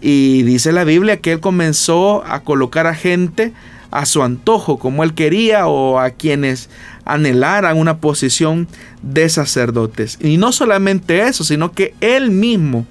[0.00, 3.52] Y dice la Biblia que él comenzó a colocar a gente
[3.96, 6.68] a su antojo, como él quería, o a quienes
[7.06, 8.68] anhelaran una posición
[9.00, 10.18] de sacerdotes.
[10.20, 12.86] Y no solamente eso, sino que él mismo,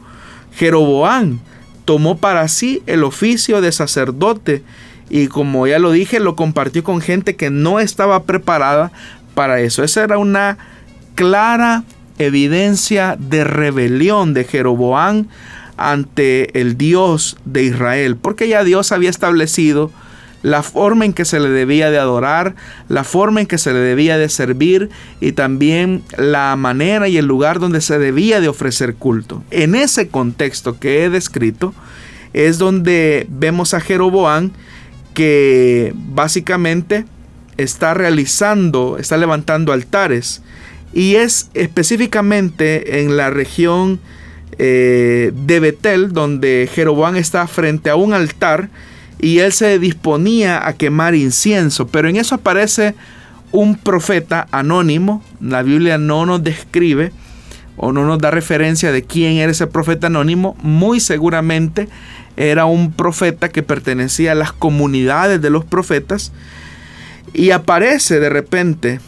[0.55, 1.39] Jeroboán,
[1.85, 4.63] tomó para sí el oficio de sacerdote
[5.07, 8.91] y como ya lo dije, lo compartió con gente que no estaba preparada
[9.35, 9.83] para eso.
[9.83, 10.57] Esa era una
[11.13, 11.83] clara
[12.17, 15.27] evidencia de rebelión de Jeroboán
[15.77, 19.91] ante el Dios de Israel, porque ya Dios había establecido
[20.45, 22.53] la forma en que se le debía de adorar,
[22.87, 27.25] la forma en que se le debía de servir y también la manera y el
[27.25, 29.43] lugar donde se debía de ofrecer culto.
[29.49, 31.73] En ese contexto que he descrito
[32.33, 34.51] es donde vemos a Jeroboán
[35.15, 37.05] que básicamente
[37.57, 40.43] está realizando, está levantando altares
[40.93, 43.99] y es específicamente en la región
[44.59, 48.69] eh, de Betel donde Jeroboán está frente a un altar
[49.19, 51.87] y él se disponía a quemar incienso.
[51.87, 52.95] Pero en eso aparece
[53.51, 55.23] un profeta anónimo.
[55.41, 57.11] La Biblia no nos describe
[57.77, 60.55] o no nos da referencia de quién era ese profeta anónimo.
[60.61, 61.87] Muy seguramente
[62.37, 66.31] era un profeta que pertenecía a las comunidades de los profetas.
[67.33, 68.99] Y aparece de repente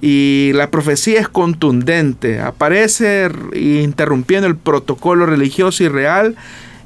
[0.00, 2.40] y la profecía es contundente.
[2.40, 6.36] Aparece interrumpiendo el protocolo religioso y real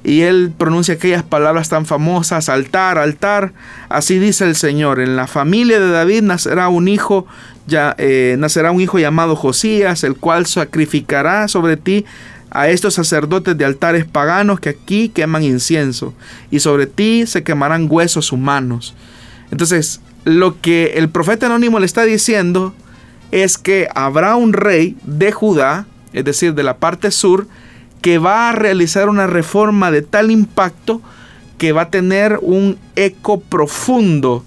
[0.08, 3.52] y él pronuncia aquellas palabras tan famosas, altar, altar.
[3.90, 7.26] Así dice el Señor, en la familia de David nacerá un hijo,
[7.66, 12.06] ya, eh, nacerá un hijo llamado Josías, el cual sacrificará sobre ti
[12.50, 16.14] a estos sacerdotes de altares paganos que aquí queman incienso,
[16.50, 18.94] y sobre ti se quemarán huesos humanos.
[19.50, 22.74] Entonces, lo que el profeta anónimo le está diciendo
[23.30, 27.46] es que habrá un rey de Judá, es decir, de la parte sur,
[28.00, 31.02] que va a realizar una reforma de tal impacto
[31.58, 34.44] que va a tener un eco profundo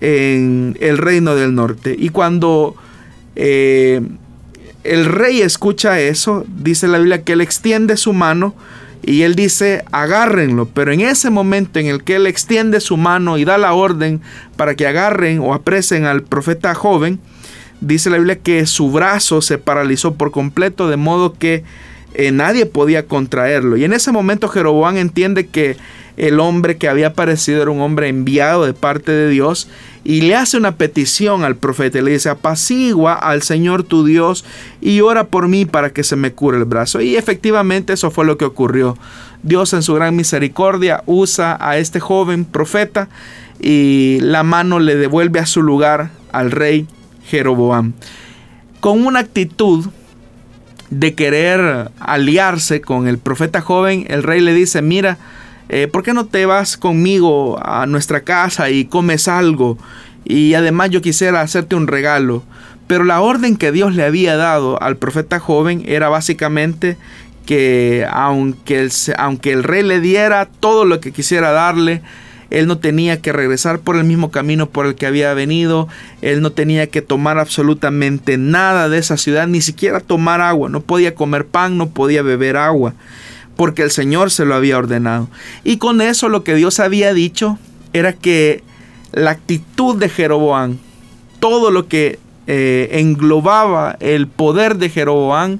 [0.00, 1.94] en el reino del norte.
[1.98, 2.74] Y cuando
[3.36, 4.00] eh,
[4.82, 8.54] el rey escucha eso, dice la Biblia que él extiende su mano
[9.02, 10.66] y él dice, agárrenlo.
[10.66, 14.20] Pero en ese momento en el que él extiende su mano y da la orden
[14.56, 17.20] para que agarren o apresen al profeta joven,
[17.80, 21.64] dice la Biblia que su brazo se paralizó por completo, de modo que
[22.14, 23.76] eh, nadie podía contraerlo.
[23.76, 25.76] Y en ese momento Jeroboam entiende que
[26.16, 29.68] el hombre que había aparecido era un hombre enviado de parte de Dios
[30.04, 32.00] y le hace una petición al profeta.
[32.00, 34.44] Le dice, apacigua al Señor tu Dios
[34.80, 37.00] y ora por mí para que se me cure el brazo.
[37.00, 38.96] Y efectivamente eso fue lo que ocurrió.
[39.42, 43.08] Dios en su gran misericordia usa a este joven profeta
[43.60, 46.86] y la mano le devuelve a su lugar al rey
[47.26, 47.92] Jeroboam.
[48.80, 49.86] Con una actitud
[50.98, 55.18] de querer aliarse con el profeta joven, el rey le dice, mira,
[55.68, 59.78] eh, ¿por qué no te vas conmigo a nuestra casa y comes algo?
[60.24, 62.44] Y además yo quisiera hacerte un regalo.
[62.86, 66.96] Pero la orden que Dios le había dado al profeta joven era básicamente
[67.46, 72.02] que aunque aunque el rey le diera todo lo que quisiera darle,
[72.54, 75.88] él no tenía que regresar por el mismo camino por el que había venido,
[76.22, 80.80] él no tenía que tomar absolutamente nada de esa ciudad, ni siquiera tomar agua, no
[80.80, 82.94] podía comer pan, no podía beber agua,
[83.56, 85.28] porque el Señor se lo había ordenado.
[85.64, 87.58] Y con eso lo que Dios había dicho
[87.92, 88.62] era que
[89.12, 90.78] la actitud de Jeroboam,
[91.40, 95.58] todo lo que eh, englobaba el poder de Jeroboam,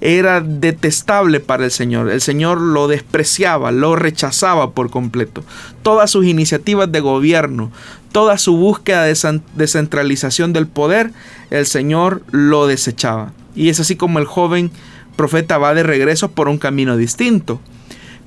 [0.00, 2.10] era detestable para el Señor.
[2.10, 5.44] El Señor lo despreciaba, lo rechazaba por completo.
[5.82, 7.70] Todas sus iniciativas de gobierno,
[8.12, 11.12] toda su búsqueda de descentralización del poder,
[11.50, 13.32] el Señor lo desechaba.
[13.54, 14.70] Y es así como el joven
[15.16, 17.60] profeta va de regreso por un camino distinto.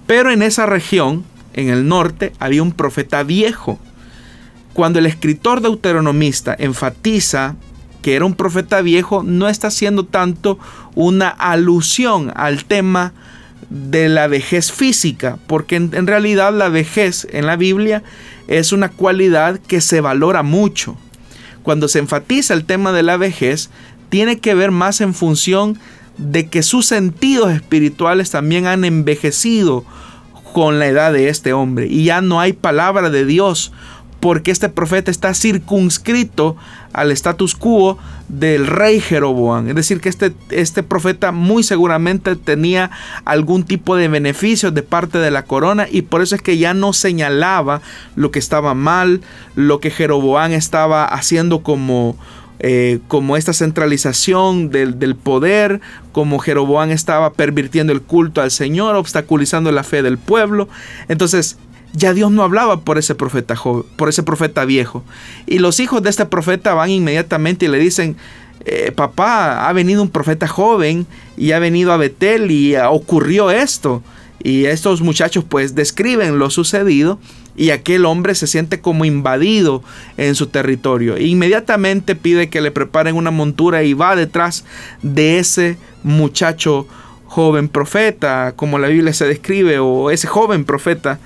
[0.06, 3.80] Pero en esa región, en el norte, había un profeta viejo.
[4.74, 7.56] Cuando el escritor deuteronomista enfatiza
[8.04, 10.60] que era un profeta viejo, no está haciendo tanto
[10.94, 13.14] una alusión al tema
[13.70, 18.04] de la vejez física, porque en, realidad la vejez en la Biblia
[18.48, 20.98] es una cualidad que se valora mucho.
[21.64, 23.70] Cuando se enfatiza el tema de la vejez,
[24.10, 25.80] tiene que ver más en función
[26.18, 29.86] de que sus sentidos espirituales también han envejecido
[30.54, 33.72] con la edad de este hombre y ya no hay palabra de Dios
[34.24, 36.56] porque este profeta está circunscrito
[36.94, 37.98] al status quo
[38.30, 39.68] del rey Jeroboam.
[39.68, 42.90] Es decir, que este, este profeta muy seguramente tenía
[43.26, 46.74] algún tipo de beneficio de parte de la corona y por eso es que ya
[46.74, 47.82] no señalaba
[48.16, 49.20] lo que estaba mal,
[49.56, 52.16] lo que Jeroboam estaba haciendo como,
[52.60, 55.82] eh, como esta centralización del, del, poder,
[56.14, 60.70] como Jeroboam estaba pervirtiendo el culto al Señor, obstaculizando la fe del pueblo.
[61.10, 61.58] Entonces,
[61.94, 65.04] ya Dios no hablaba por ese profeta joven, por ese profeta viejo.
[65.46, 68.18] Y los hijos de este profeta van inmediatamente y le dicen,
[68.66, 71.06] eh, papá, ha venido un profeta joven
[71.38, 74.04] y ha venido a Betel y ocurrió esto.
[74.42, 77.20] Y estos muchachos pues describen lo sucedido
[77.56, 79.84] y aquel hombre se siente como invadido
[80.18, 81.16] en su territorio.
[81.16, 84.66] E inmediatamente pide que le preparen una montura y va detrás
[85.02, 86.88] de ese muchacho
[87.28, 91.20] joven profeta, como la Biblia se describe, o ese joven profeta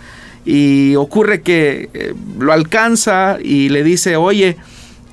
[0.49, 4.55] y ocurre que eh, lo alcanza y le dice, oye,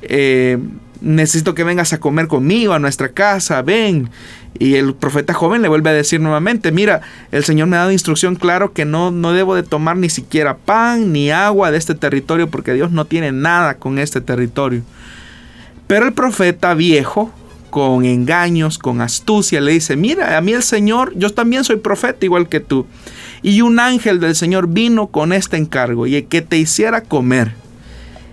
[0.02, 0.58] eh,
[1.00, 4.10] necesito que vengas a comer conmigo a nuestra casa, ven.
[4.56, 7.00] Y el profeta joven le vuelve a decir nuevamente, mira,
[7.32, 10.56] el Señor me ha dado instrucción claro que no, no debo de tomar ni siquiera
[10.56, 14.82] pan ni agua de este territorio porque Dios no tiene nada con este territorio.
[15.88, 17.32] Pero el profeta viejo,
[17.70, 22.24] con engaños, con astucia, le dice, mira, a mí el Señor, yo también soy profeta
[22.24, 22.86] igual que tú.
[23.44, 27.52] Y un ángel del Señor vino con este encargo y que te hiciera comer.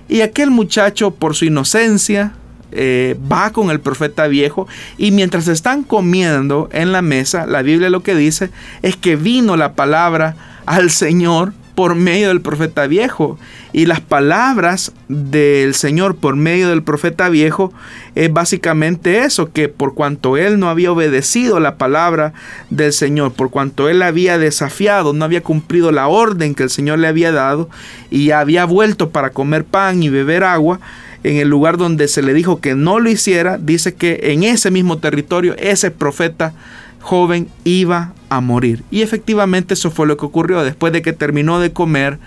[0.07, 2.32] Y aquel muchacho, por su inocencia,
[2.72, 4.66] eh, va con el profeta viejo
[4.97, 8.49] y mientras están comiendo en la mesa, la Biblia lo que dice
[8.82, 13.38] es que vino la palabra al Señor por medio del profeta viejo.
[13.74, 17.74] Y las palabras del Señor por medio del profeta viejo
[18.15, 22.34] es básicamente eso, que por cuanto él no había obedecido la palabra
[22.69, 26.99] del Señor, por cuanto él había desafiado, no había cumplido la orden que el Señor
[26.99, 27.69] le había dado
[28.09, 30.80] y había vuelto para comer pan y beber agua,
[31.24, 34.72] en el lugar donde se le dijo que no lo hiciera, dice que en ese
[34.72, 36.53] mismo territorio ese profeta
[36.99, 38.84] joven iba a morir.
[38.91, 40.63] Y efectivamente eso fue lo que ocurrió.
[40.63, 42.17] Después de que terminó de comer,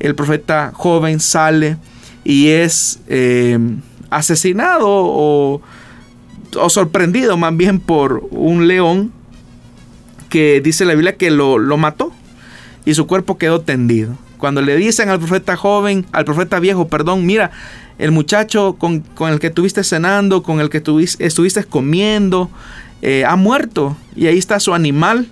[0.00, 1.76] el profeta joven sale
[2.24, 3.58] y es eh,
[4.10, 5.62] asesinado o,
[6.68, 9.12] sorprendido más bien por un león
[10.30, 12.12] que dice la Biblia que lo, lo mató
[12.84, 14.16] y su cuerpo quedó tendido.
[14.38, 17.50] Cuando le dicen al profeta joven, al profeta viejo, perdón, mira,
[17.98, 20.82] el muchacho con, con el que estuviste cenando, con el que
[21.18, 22.50] estuviste comiendo,
[23.02, 25.30] eh, ha muerto y ahí está su animal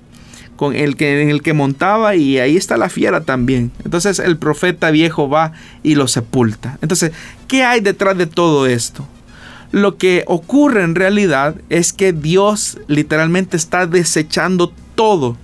[0.72, 3.72] el que, en el que montaba y ahí está la fiera también.
[3.84, 5.52] Entonces el profeta viejo va
[5.82, 6.78] y lo sepulta.
[6.80, 7.12] Entonces,
[7.48, 9.06] ¿qué hay detrás de todo esto?
[9.72, 15.36] Lo que ocurre en realidad es que Dios literalmente está desechando todo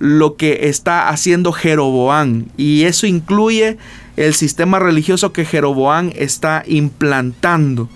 [0.00, 3.78] lo que está haciendo Jeroboán y eso incluye
[4.16, 7.88] el sistema religioso que Jeroboán está implantando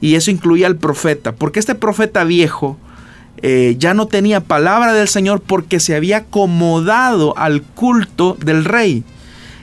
[0.00, 2.76] y eso incluye al profeta, porque este profeta viejo
[3.38, 9.04] eh, ya no tenía palabra del Señor porque se había acomodado al culto del rey.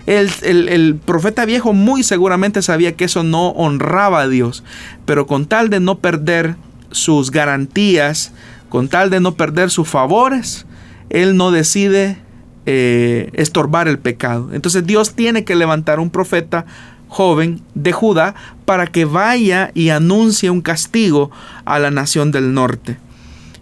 [0.06, 4.64] El, profeta viejo muy seguramente sabía que eso no honraba a Dios,
[5.06, 6.56] pero con tal de no perder
[6.90, 8.34] sus garantías,
[8.70, 10.66] con tal de no perder sus favores,
[11.12, 12.18] él no decide
[12.66, 14.50] eh, estorbar el pecado.
[14.52, 16.66] Entonces Dios tiene que levantar un profeta
[17.08, 18.34] joven de Judá
[18.66, 21.30] para que vaya y anuncie un castigo
[21.66, 22.98] a la nación del norte.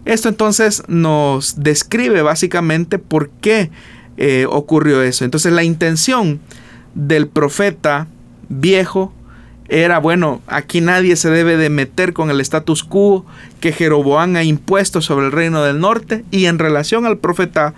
[0.08, 3.70] Esto entonces nos describe básicamente por qué
[4.16, 5.26] eh, ocurrió eso.
[5.26, 6.40] Entonces la intención
[6.94, 8.06] del profeta
[8.48, 9.12] viejo
[9.68, 13.26] era, bueno, aquí nadie se debe de meter con el status quo
[13.60, 16.24] que Jeroboam ha impuesto sobre el reino del norte.
[16.30, 17.74] Y en relación al profeta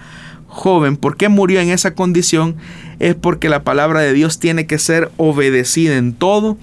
[0.47, 2.55] joven, ¿por qué murió en esa condición?
[3.01, 6.57] Es porque la palabra de Dios tiene que ser obedecida en todo.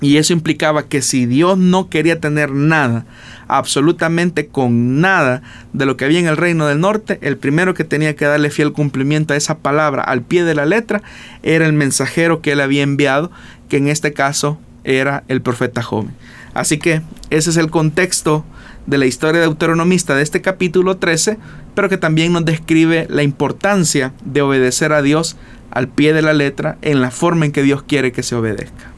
[0.00, 3.04] Y eso implicaba que si Dios no quería tener nada
[3.48, 5.42] absolutamente con nada
[5.72, 8.50] de lo que había en el reino del norte, el primero que tenía que darle
[8.50, 11.02] fiel cumplimiento a esa palabra al pie de la letra
[11.42, 13.30] era el mensajero que él había enviado,
[13.68, 16.14] que en este caso era el profeta joven.
[16.52, 18.44] Así que ese es el contexto
[18.86, 21.38] de la historia deuteronomista de este capítulo 13,
[21.74, 25.36] pero que también nos describe la importancia de obedecer a Dios
[25.70, 28.93] al pie de la letra en la forma en que Dios quiere que se obedezca.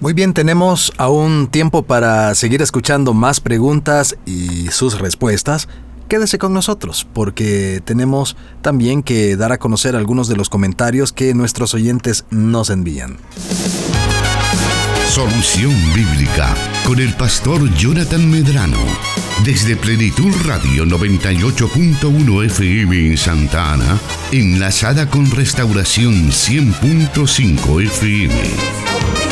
[0.00, 5.68] Muy bien, tenemos aún tiempo para seguir escuchando más preguntas y sus respuestas.
[6.08, 11.34] Quédese con nosotros porque tenemos también que dar a conocer algunos de los comentarios que
[11.34, 13.18] nuestros oyentes nos envían.
[15.08, 16.54] Solución Bíblica
[16.86, 18.78] con el pastor Jonathan Medrano.
[19.44, 23.98] Desde Plenitud Radio 98.1 FM en Santa Ana,
[24.30, 29.27] enlazada con Restauración 100.5 FM.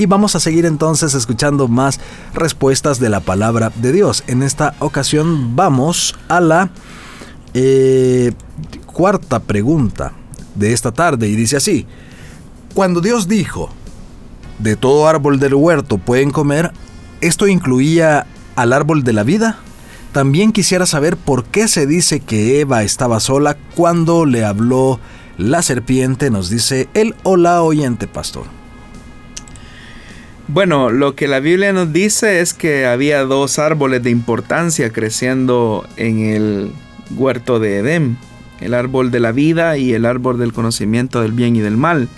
[0.00, 2.00] Y vamos a seguir entonces escuchando más
[2.32, 4.24] respuestas de la palabra de Dios.
[4.28, 6.70] En esta ocasión vamos a la
[7.52, 8.32] eh,
[8.86, 10.12] cuarta pregunta
[10.54, 11.86] de esta tarde y dice así,
[12.72, 13.68] cuando Dios dijo,
[14.58, 16.72] de todo árbol del huerto pueden comer,
[17.20, 18.26] ¿esto incluía
[18.56, 19.58] al árbol de la vida?
[20.12, 24.98] También quisiera saber por qué se dice que Eva estaba sola cuando le habló
[25.36, 28.59] la serpiente, nos dice el hola oyente pastor.
[30.52, 35.86] Bueno, lo que la Biblia nos dice es que había dos árboles de importancia creciendo
[35.96, 36.72] en el
[37.12, 38.18] huerto de Edén,
[38.60, 42.08] el árbol de la vida y el árbol del conocimiento del bien y del mal.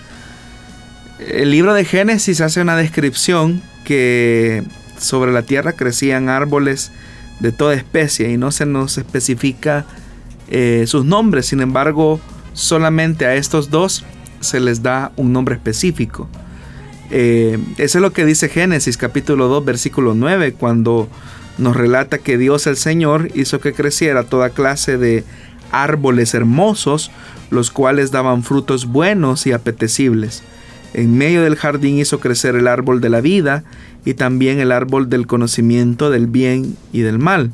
[1.19, 4.63] El libro de Génesis hace una descripción que
[4.97, 6.91] sobre la tierra crecían árboles
[7.39, 9.85] de toda especie y no se nos especifica
[10.47, 12.19] eh, sus nombres, sin embargo
[12.53, 14.03] solamente a estos dos
[14.39, 16.27] se les da un nombre específico.
[17.15, 21.07] Eh, eso es lo que dice Génesis capítulo 2 versículo 9 cuando
[21.59, 25.23] nos relata que Dios el Señor hizo que creciera toda clase de
[25.71, 27.11] árboles hermosos,
[27.51, 30.41] los cuales daban frutos buenos y apetecibles.
[30.95, 33.63] En medio del jardín hizo crecer el árbol de la vida
[34.05, 37.51] y también el árbol del conocimiento del bien y del mal.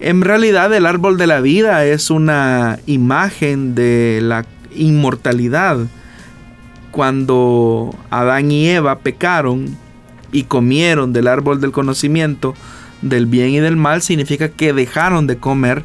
[0.00, 5.76] En realidad el árbol de la vida es una imagen de la inmortalidad
[6.96, 9.76] cuando Adán y Eva pecaron
[10.32, 12.54] y comieron del árbol del conocimiento
[13.02, 15.82] del bien y del mal, significa que dejaron de comer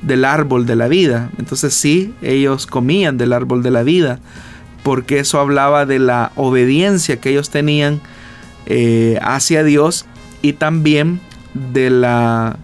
[0.00, 1.30] del árbol de la vida.
[1.36, 4.20] Entonces sí, ellos comían del árbol de la vida,
[4.82, 8.00] porque eso hablaba de la obediencia que ellos tenían
[8.64, 10.06] eh, hacia Dios
[10.40, 11.20] y también
[11.52, 12.56] de la,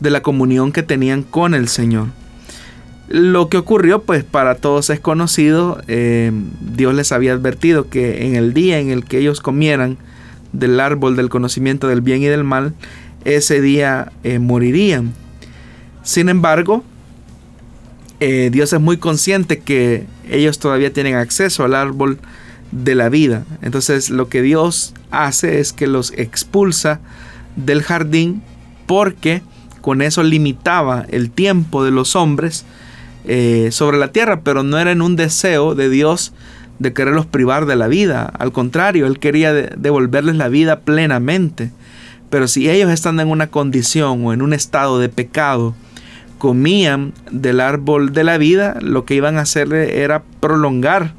[0.00, 2.08] de la comunión que tenían con el Señor.
[3.08, 8.34] Lo que ocurrió, pues para todos es conocido, eh, Dios les había advertido que en
[8.34, 9.96] el día en el que ellos comieran
[10.52, 12.74] del árbol del conocimiento del bien y del mal,
[13.24, 15.12] ese día eh, morirían.
[16.02, 16.82] Sin embargo,
[18.18, 22.18] eh, Dios es muy consciente que ellos todavía tienen acceso al árbol
[22.72, 23.44] de la vida.
[23.62, 27.00] Entonces lo que Dios hace es que los expulsa
[27.54, 28.42] del jardín
[28.86, 29.42] porque
[29.80, 32.64] con eso limitaba el tiempo de los hombres
[33.26, 36.32] eh, sobre la tierra, pero no era en un deseo de Dios
[36.78, 38.32] de quererlos privar de la vida.
[38.38, 41.72] Al contrario, Él quería devolverles la vida plenamente.
[42.30, 45.74] Pero si ellos están en una condición o en un estado de pecado,
[46.38, 51.14] comían del árbol de la vida, lo que iban a hacer era prolongar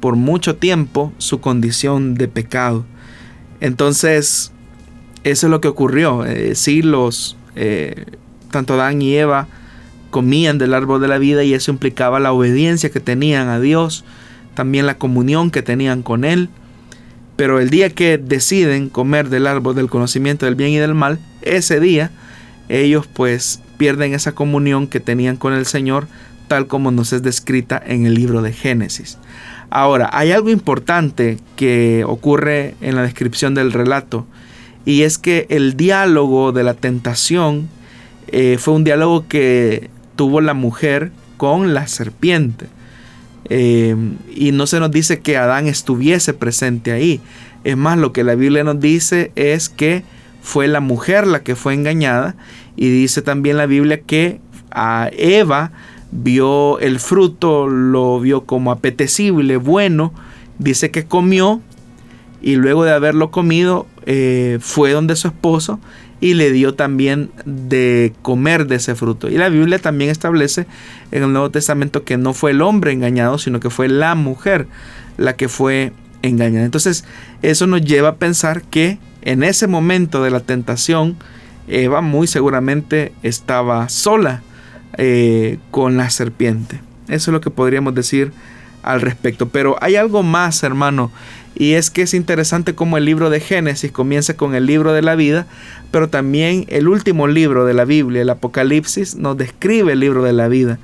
[0.00, 2.84] por mucho tiempo su condición de pecado.
[3.60, 4.52] Entonces,
[5.24, 6.24] eso es lo que ocurrió.
[6.24, 8.04] Eh, los, eh,
[8.50, 9.48] tanto Adán y Eva,
[10.10, 14.04] comían del árbol de la vida y eso implicaba la obediencia que tenían a Dios,
[14.54, 16.48] también la comunión que tenían con Él.
[17.36, 21.20] Pero el día que deciden comer del árbol del conocimiento del bien y del mal,
[21.42, 22.10] ese día
[22.68, 26.08] ellos pues pierden esa comunión que tenían con el Señor,
[26.48, 29.18] tal como nos es descrita en el libro de Génesis.
[29.70, 34.26] Ahora, hay algo importante que ocurre en la descripción del relato,
[34.84, 37.68] y es que el diálogo de la tentación
[38.28, 42.66] eh, fue un diálogo que tuvo la mujer con la serpiente.
[43.48, 43.94] Eh,
[44.34, 47.20] y no se nos dice que Adán estuviese presente ahí.
[47.62, 50.02] Es más, lo que la Biblia nos dice es que
[50.42, 52.34] fue la mujer la que fue engañada.
[52.74, 54.40] Y dice también la Biblia que
[54.72, 55.70] a Eva
[56.10, 60.12] vio el fruto, lo vio como apetecible, bueno.
[60.58, 61.60] Dice que comió
[62.42, 65.78] y luego de haberlo comido eh, fue donde su esposo
[66.20, 69.28] y le dio también de comer de ese fruto.
[69.28, 70.66] Y la Biblia también establece
[71.10, 74.66] en el Nuevo Testamento que no fue el hombre engañado, sino que fue la mujer
[75.16, 75.92] la que fue
[76.22, 76.64] engañada.
[76.64, 77.04] Entonces
[77.42, 81.16] eso nos lleva a pensar que en ese momento de la tentación,
[81.66, 84.42] Eva muy seguramente estaba sola
[84.96, 86.80] eh, con la serpiente.
[87.08, 88.32] Eso es lo que podríamos decir
[88.88, 89.48] al respecto.
[89.48, 91.10] Pero hay algo más, hermano,
[91.54, 95.02] y es que es interesante cómo el libro de Génesis comienza con el libro de
[95.02, 95.46] la vida,
[95.90, 100.32] pero también el último libro de la Biblia, el Apocalipsis, nos describe el libro de
[100.32, 100.78] la vida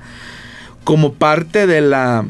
[0.83, 2.25] como parte de la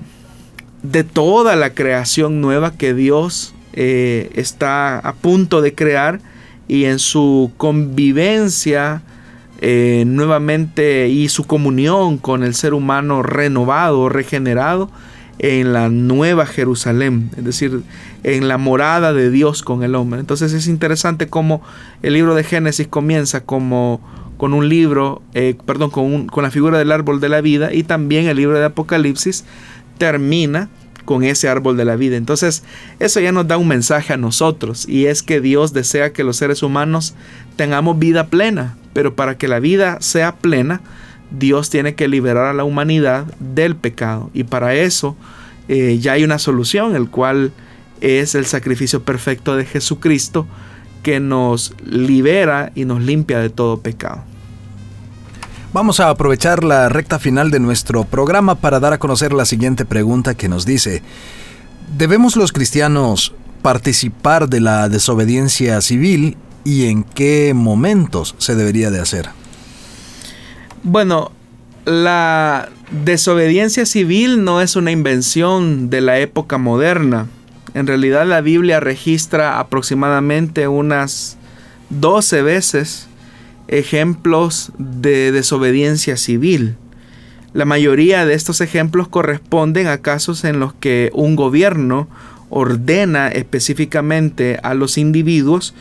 [0.81, 6.21] de toda la creación nueva que Dios eh, está a punto de crear
[6.67, 9.01] y en su convivencia
[9.59, 14.89] eh, nuevamente y su comunión con el ser humano renovado, regenerado,
[15.39, 17.81] en la nueva Jerusalén, es decir,
[18.23, 20.19] en la morada de Dios con el hombre.
[20.19, 21.61] Entonces es interesante cómo
[22.01, 24.01] el libro de Génesis comienza como
[24.37, 27.83] con un libro, eh, perdón, con, con la figura del árbol de la vida y
[27.83, 29.45] también el libro de Apocalipsis
[29.97, 30.69] termina
[31.05, 32.17] con ese árbol de la vida.
[32.17, 32.63] Entonces,
[32.99, 36.37] eso ya nos da un mensaje a nosotros y es que Dios desea que los
[36.37, 37.15] seres humanos
[37.55, 40.81] tengamos vida plena, pero para que la vida sea plena,
[41.31, 45.15] Dios tiene que liberar a la humanidad del pecado y para eso
[45.67, 47.51] eh, ya hay una solución, el cual
[48.01, 50.45] es el sacrificio perfecto de Jesucristo
[51.03, 54.23] que nos libera y nos limpia de todo pecado.
[55.73, 59.85] Vamos a aprovechar la recta final de nuestro programa para dar a conocer la siguiente
[59.85, 61.01] pregunta que nos dice,
[61.97, 69.01] ¿debemos los cristianos participar de la desobediencia civil y en qué momentos se debería de
[69.01, 69.29] hacer?
[70.87, 71.31] Bueno,
[71.85, 77.25] la desobediencia civil no es una invención de la época moderna.
[77.73, 81.37] En realidad la Biblia registra aproximadamente unas
[81.89, 83.07] 12 veces
[83.67, 86.75] ejemplos de desobediencia civil.
[87.53, 92.07] La mayoría de estos ejemplos corresponden a casos en los que un gobierno
[92.51, 95.73] ordena específicamente a los individuos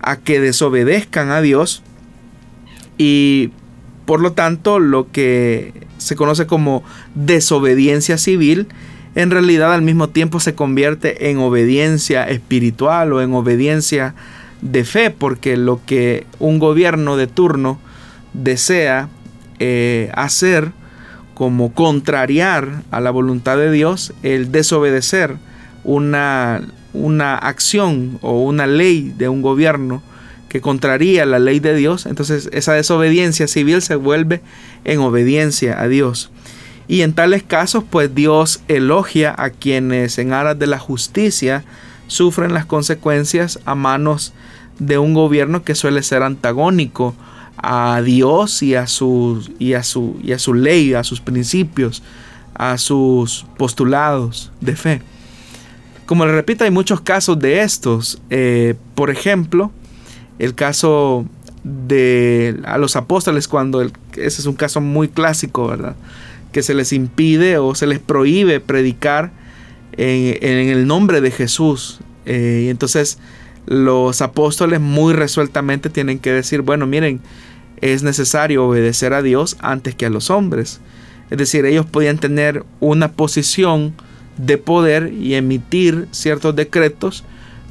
[0.00, 1.82] a que desobedezcan a Dios
[2.98, 3.50] y
[4.04, 6.82] por lo tanto lo que se conoce como
[7.14, 8.68] desobediencia civil
[9.14, 14.14] en realidad al mismo tiempo se convierte en obediencia espiritual o en obediencia
[14.60, 17.78] de fe, porque lo que un gobierno de turno
[18.32, 19.08] desea
[19.60, 20.72] eh, hacer
[21.34, 25.36] como contrariar a la voluntad de Dios, el desobedecer
[25.84, 30.02] una, una acción o una ley de un gobierno
[30.54, 34.40] que contraría la ley de Dios, entonces esa desobediencia civil se vuelve
[34.84, 36.30] en obediencia a Dios.
[36.86, 41.64] Y en tales casos, pues Dios elogia a quienes en aras de la justicia
[42.06, 44.32] sufren las consecuencias a manos
[44.78, 47.16] de un gobierno que suele ser antagónico
[47.56, 52.00] a Dios y a su, y a su, y a ley, a sus principios,
[52.54, 55.02] a sus postulados de fe.
[56.06, 58.22] Como le repito, hay muchos casos de estos.
[58.30, 59.72] Eh, por ejemplo,
[60.38, 61.26] el caso
[61.62, 65.96] de a los apóstoles cuando ese es un caso muy clásico, ¿verdad?
[66.52, 69.32] Que se les impide o se les prohíbe predicar
[69.96, 72.00] en, el nombre de Jesús.
[72.26, 73.18] Eh, y entonces
[73.66, 77.20] los apóstoles muy resueltamente tienen que decir, bueno, miren,
[77.80, 80.80] es necesario obedecer a Dios antes que a los hombres.
[81.30, 83.94] Es decir, ellos podían tener una posición
[84.36, 87.24] de poder y emitir ciertos decretos,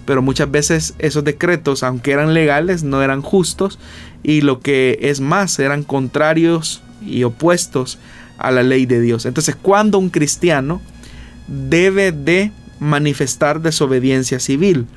[0.06, 3.80] pero muchas veces esos decretos, aunque eran legales, no eran justos
[4.24, 8.00] y lo que es más, eran contrarios y opuestos
[8.38, 9.26] a la ley de Dios.
[9.26, 10.82] Entonces, cuando un cristiano
[11.48, 14.88] debe de manifestar desobediencia civil,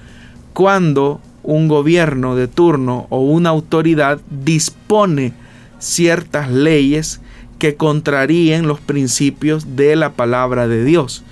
[0.53, 5.33] cuando un gobierno de turno o una autoridad dispone
[5.79, 7.21] ciertas leyes
[7.59, 11.23] que contraríen los principios de la palabra de Dios.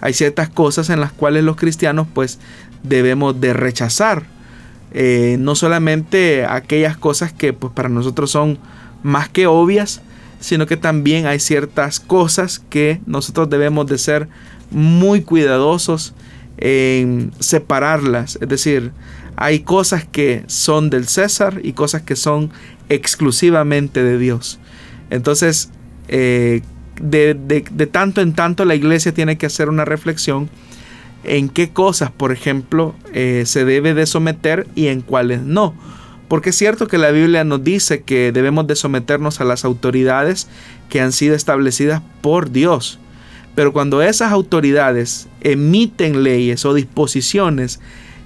[0.00, 2.38] Hay ciertas cosas en las cuales los cristianos pues
[2.84, 4.22] debemos de rechazar.
[4.92, 8.58] Eh, no solamente aquellas cosas que pues para nosotros son
[9.02, 10.02] más que obvias,
[10.38, 14.28] sino que también hay ciertas cosas que nosotros debemos de ser
[14.70, 16.14] muy cuidadosos
[16.58, 18.38] en separarlas.
[18.40, 18.92] Es decir,
[19.36, 22.52] hay cosas que son del César y cosas que son
[22.88, 24.60] exclusivamente de Dios.
[25.10, 25.70] Entonces,
[26.08, 26.62] eh,
[27.00, 27.34] de,
[27.90, 30.48] tanto en tanto la iglesia tiene que hacer una reflexión
[31.24, 35.74] en qué cosas, por ejemplo, eh, se debe de someter y en cuáles no.
[36.28, 40.48] Porque es cierto que la Biblia nos dice que debemos de someternos a las autoridades
[40.88, 42.98] que han sido establecidas por Dios.
[43.54, 47.80] Pero cuando esas autoridades emiten leyes o disposiciones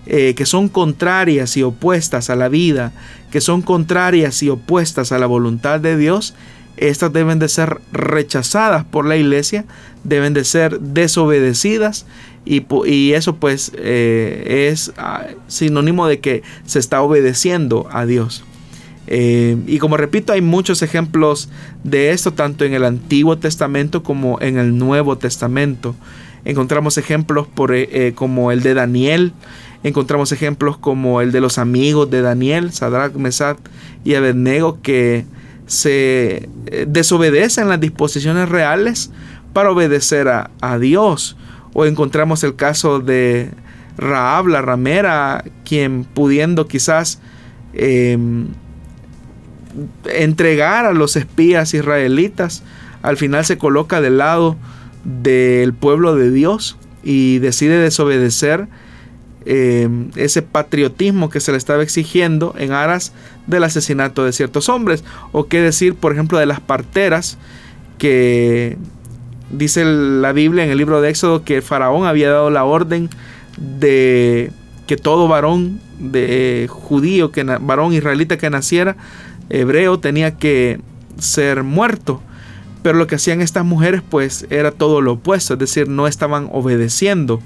[0.06, 2.92] eh, que son contrarias y opuestas a la vida,
[3.30, 6.34] que son contrarias y opuestas a la voluntad de Dios,
[6.80, 9.64] estas deben de ser rechazadas por la iglesia,
[10.04, 12.06] deben de ser desobedecidas
[12.44, 18.44] y, eso pues eh, es ah, sinónimo de que se está obedeciendo a Dios.
[19.06, 21.48] Eh, y como repito, hay muchos ejemplos
[21.82, 25.94] de esto, tanto en el Antiguo Testamento como en el Nuevo Testamento.
[26.44, 29.32] Encontramos ejemplos eh, como el de Daniel,
[29.82, 33.58] encontramos ejemplos como el de los amigos de Daniel, Sadrach, Mesach
[34.04, 35.24] y Abednego, que
[35.68, 36.48] se
[36.88, 39.12] desobedecen las disposiciones reales
[39.52, 41.36] para obedecer a, Dios.
[41.74, 43.50] O encontramos el caso de
[43.96, 47.20] Raab, la ramera, quien pudiendo quizás
[50.04, 52.62] entregar a los espías israelitas,
[53.02, 54.56] al final se coloca del lado
[55.04, 58.68] del pueblo de Dios y decide desobedecer
[59.50, 63.14] eh, ese patriotismo que se le estaba exigiendo en aras
[63.46, 65.04] del asesinato de ciertos hombres.
[65.32, 67.38] O qué decir, por ejemplo, de las parteras
[67.96, 68.76] que
[69.50, 73.08] dice la Biblia en el libro de Éxodo que faraón había dado la orden
[73.56, 74.52] de
[74.86, 78.98] que todo varón de judío, que varón israelita que naciera
[79.48, 80.78] hebreo tenía que
[81.18, 82.20] ser muerto.
[82.82, 86.50] Pero lo que hacían estas mujeres pues era todo lo opuesto, es decir, no estaban
[86.52, 87.40] obedeciendo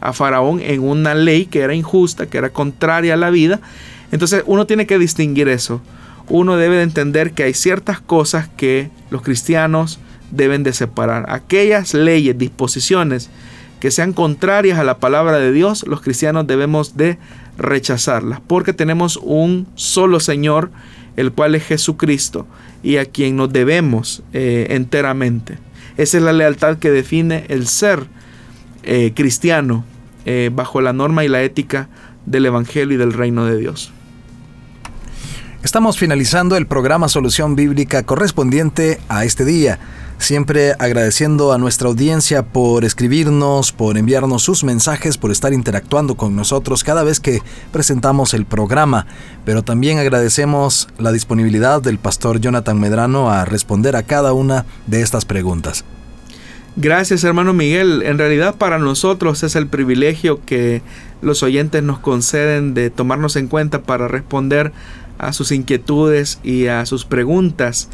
[0.00, 3.60] a Faraón en una ley que era injusta, que era contraria a la vida.
[4.12, 5.80] Entonces uno tiene que distinguir eso.
[6.28, 11.26] Uno debe de entender que hay ciertas cosas que los cristianos deben de separar.
[11.28, 13.30] Aquellas leyes, disposiciones
[13.80, 17.18] que sean contrarias a la palabra de Dios, los cristianos debemos de
[17.58, 20.70] rechazarlas, porque tenemos un solo Señor,
[21.16, 22.46] el cual es Jesucristo,
[22.82, 25.58] y a quien nos debemos eh, enteramente.
[25.96, 28.06] Esa es la lealtad que define el ser
[28.86, 29.84] eh, cristiano
[30.24, 31.88] eh, bajo la norma y la ética
[32.24, 33.92] del Evangelio y del reino de Dios.
[35.62, 39.80] Estamos finalizando el programa Solución Bíblica correspondiente a este día.
[40.18, 46.36] Siempre agradeciendo a nuestra audiencia por escribirnos, por enviarnos sus mensajes, por estar interactuando con
[46.36, 49.06] nosotros cada vez que presentamos el programa.
[49.44, 55.02] Pero también agradecemos la disponibilidad del pastor Jonathan Medrano a responder a cada una de
[55.02, 55.84] estas preguntas.
[56.78, 58.02] Gracias hermano Miguel.
[58.02, 60.82] En realidad para nosotros es el privilegio que
[61.22, 64.72] los oyentes nos conceden de tomarnos en cuenta para responder
[65.16, 67.88] a sus inquietudes y a sus preguntas.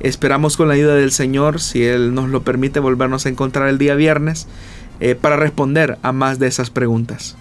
[0.00, 3.76] Esperamos con la ayuda del Señor, si Él nos lo permite, volvernos a encontrar el
[3.76, 4.46] día viernes
[5.00, 7.36] eh, para responder a más de esas preguntas.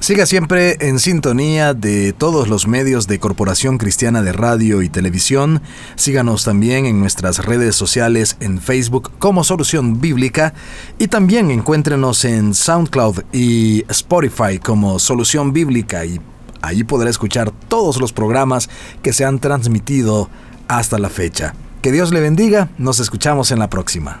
[0.00, 5.60] Siga siempre en sintonía de todos los medios de Corporación Cristiana de Radio y Televisión.
[5.96, 10.54] Síganos también en nuestras redes sociales en Facebook como Solución Bíblica
[10.98, 16.20] y también encuéntrenos en SoundCloud y Spotify como Solución Bíblica y
[16.60, 18.68] Allí podrá escuchar todos los programas
[19.02, 20.28] que se han transmitido
[20.66, 21.54] hasta la fecha.
[21.82, 24.20] Que Dios le bendiga, nos escuchamos en la próxima.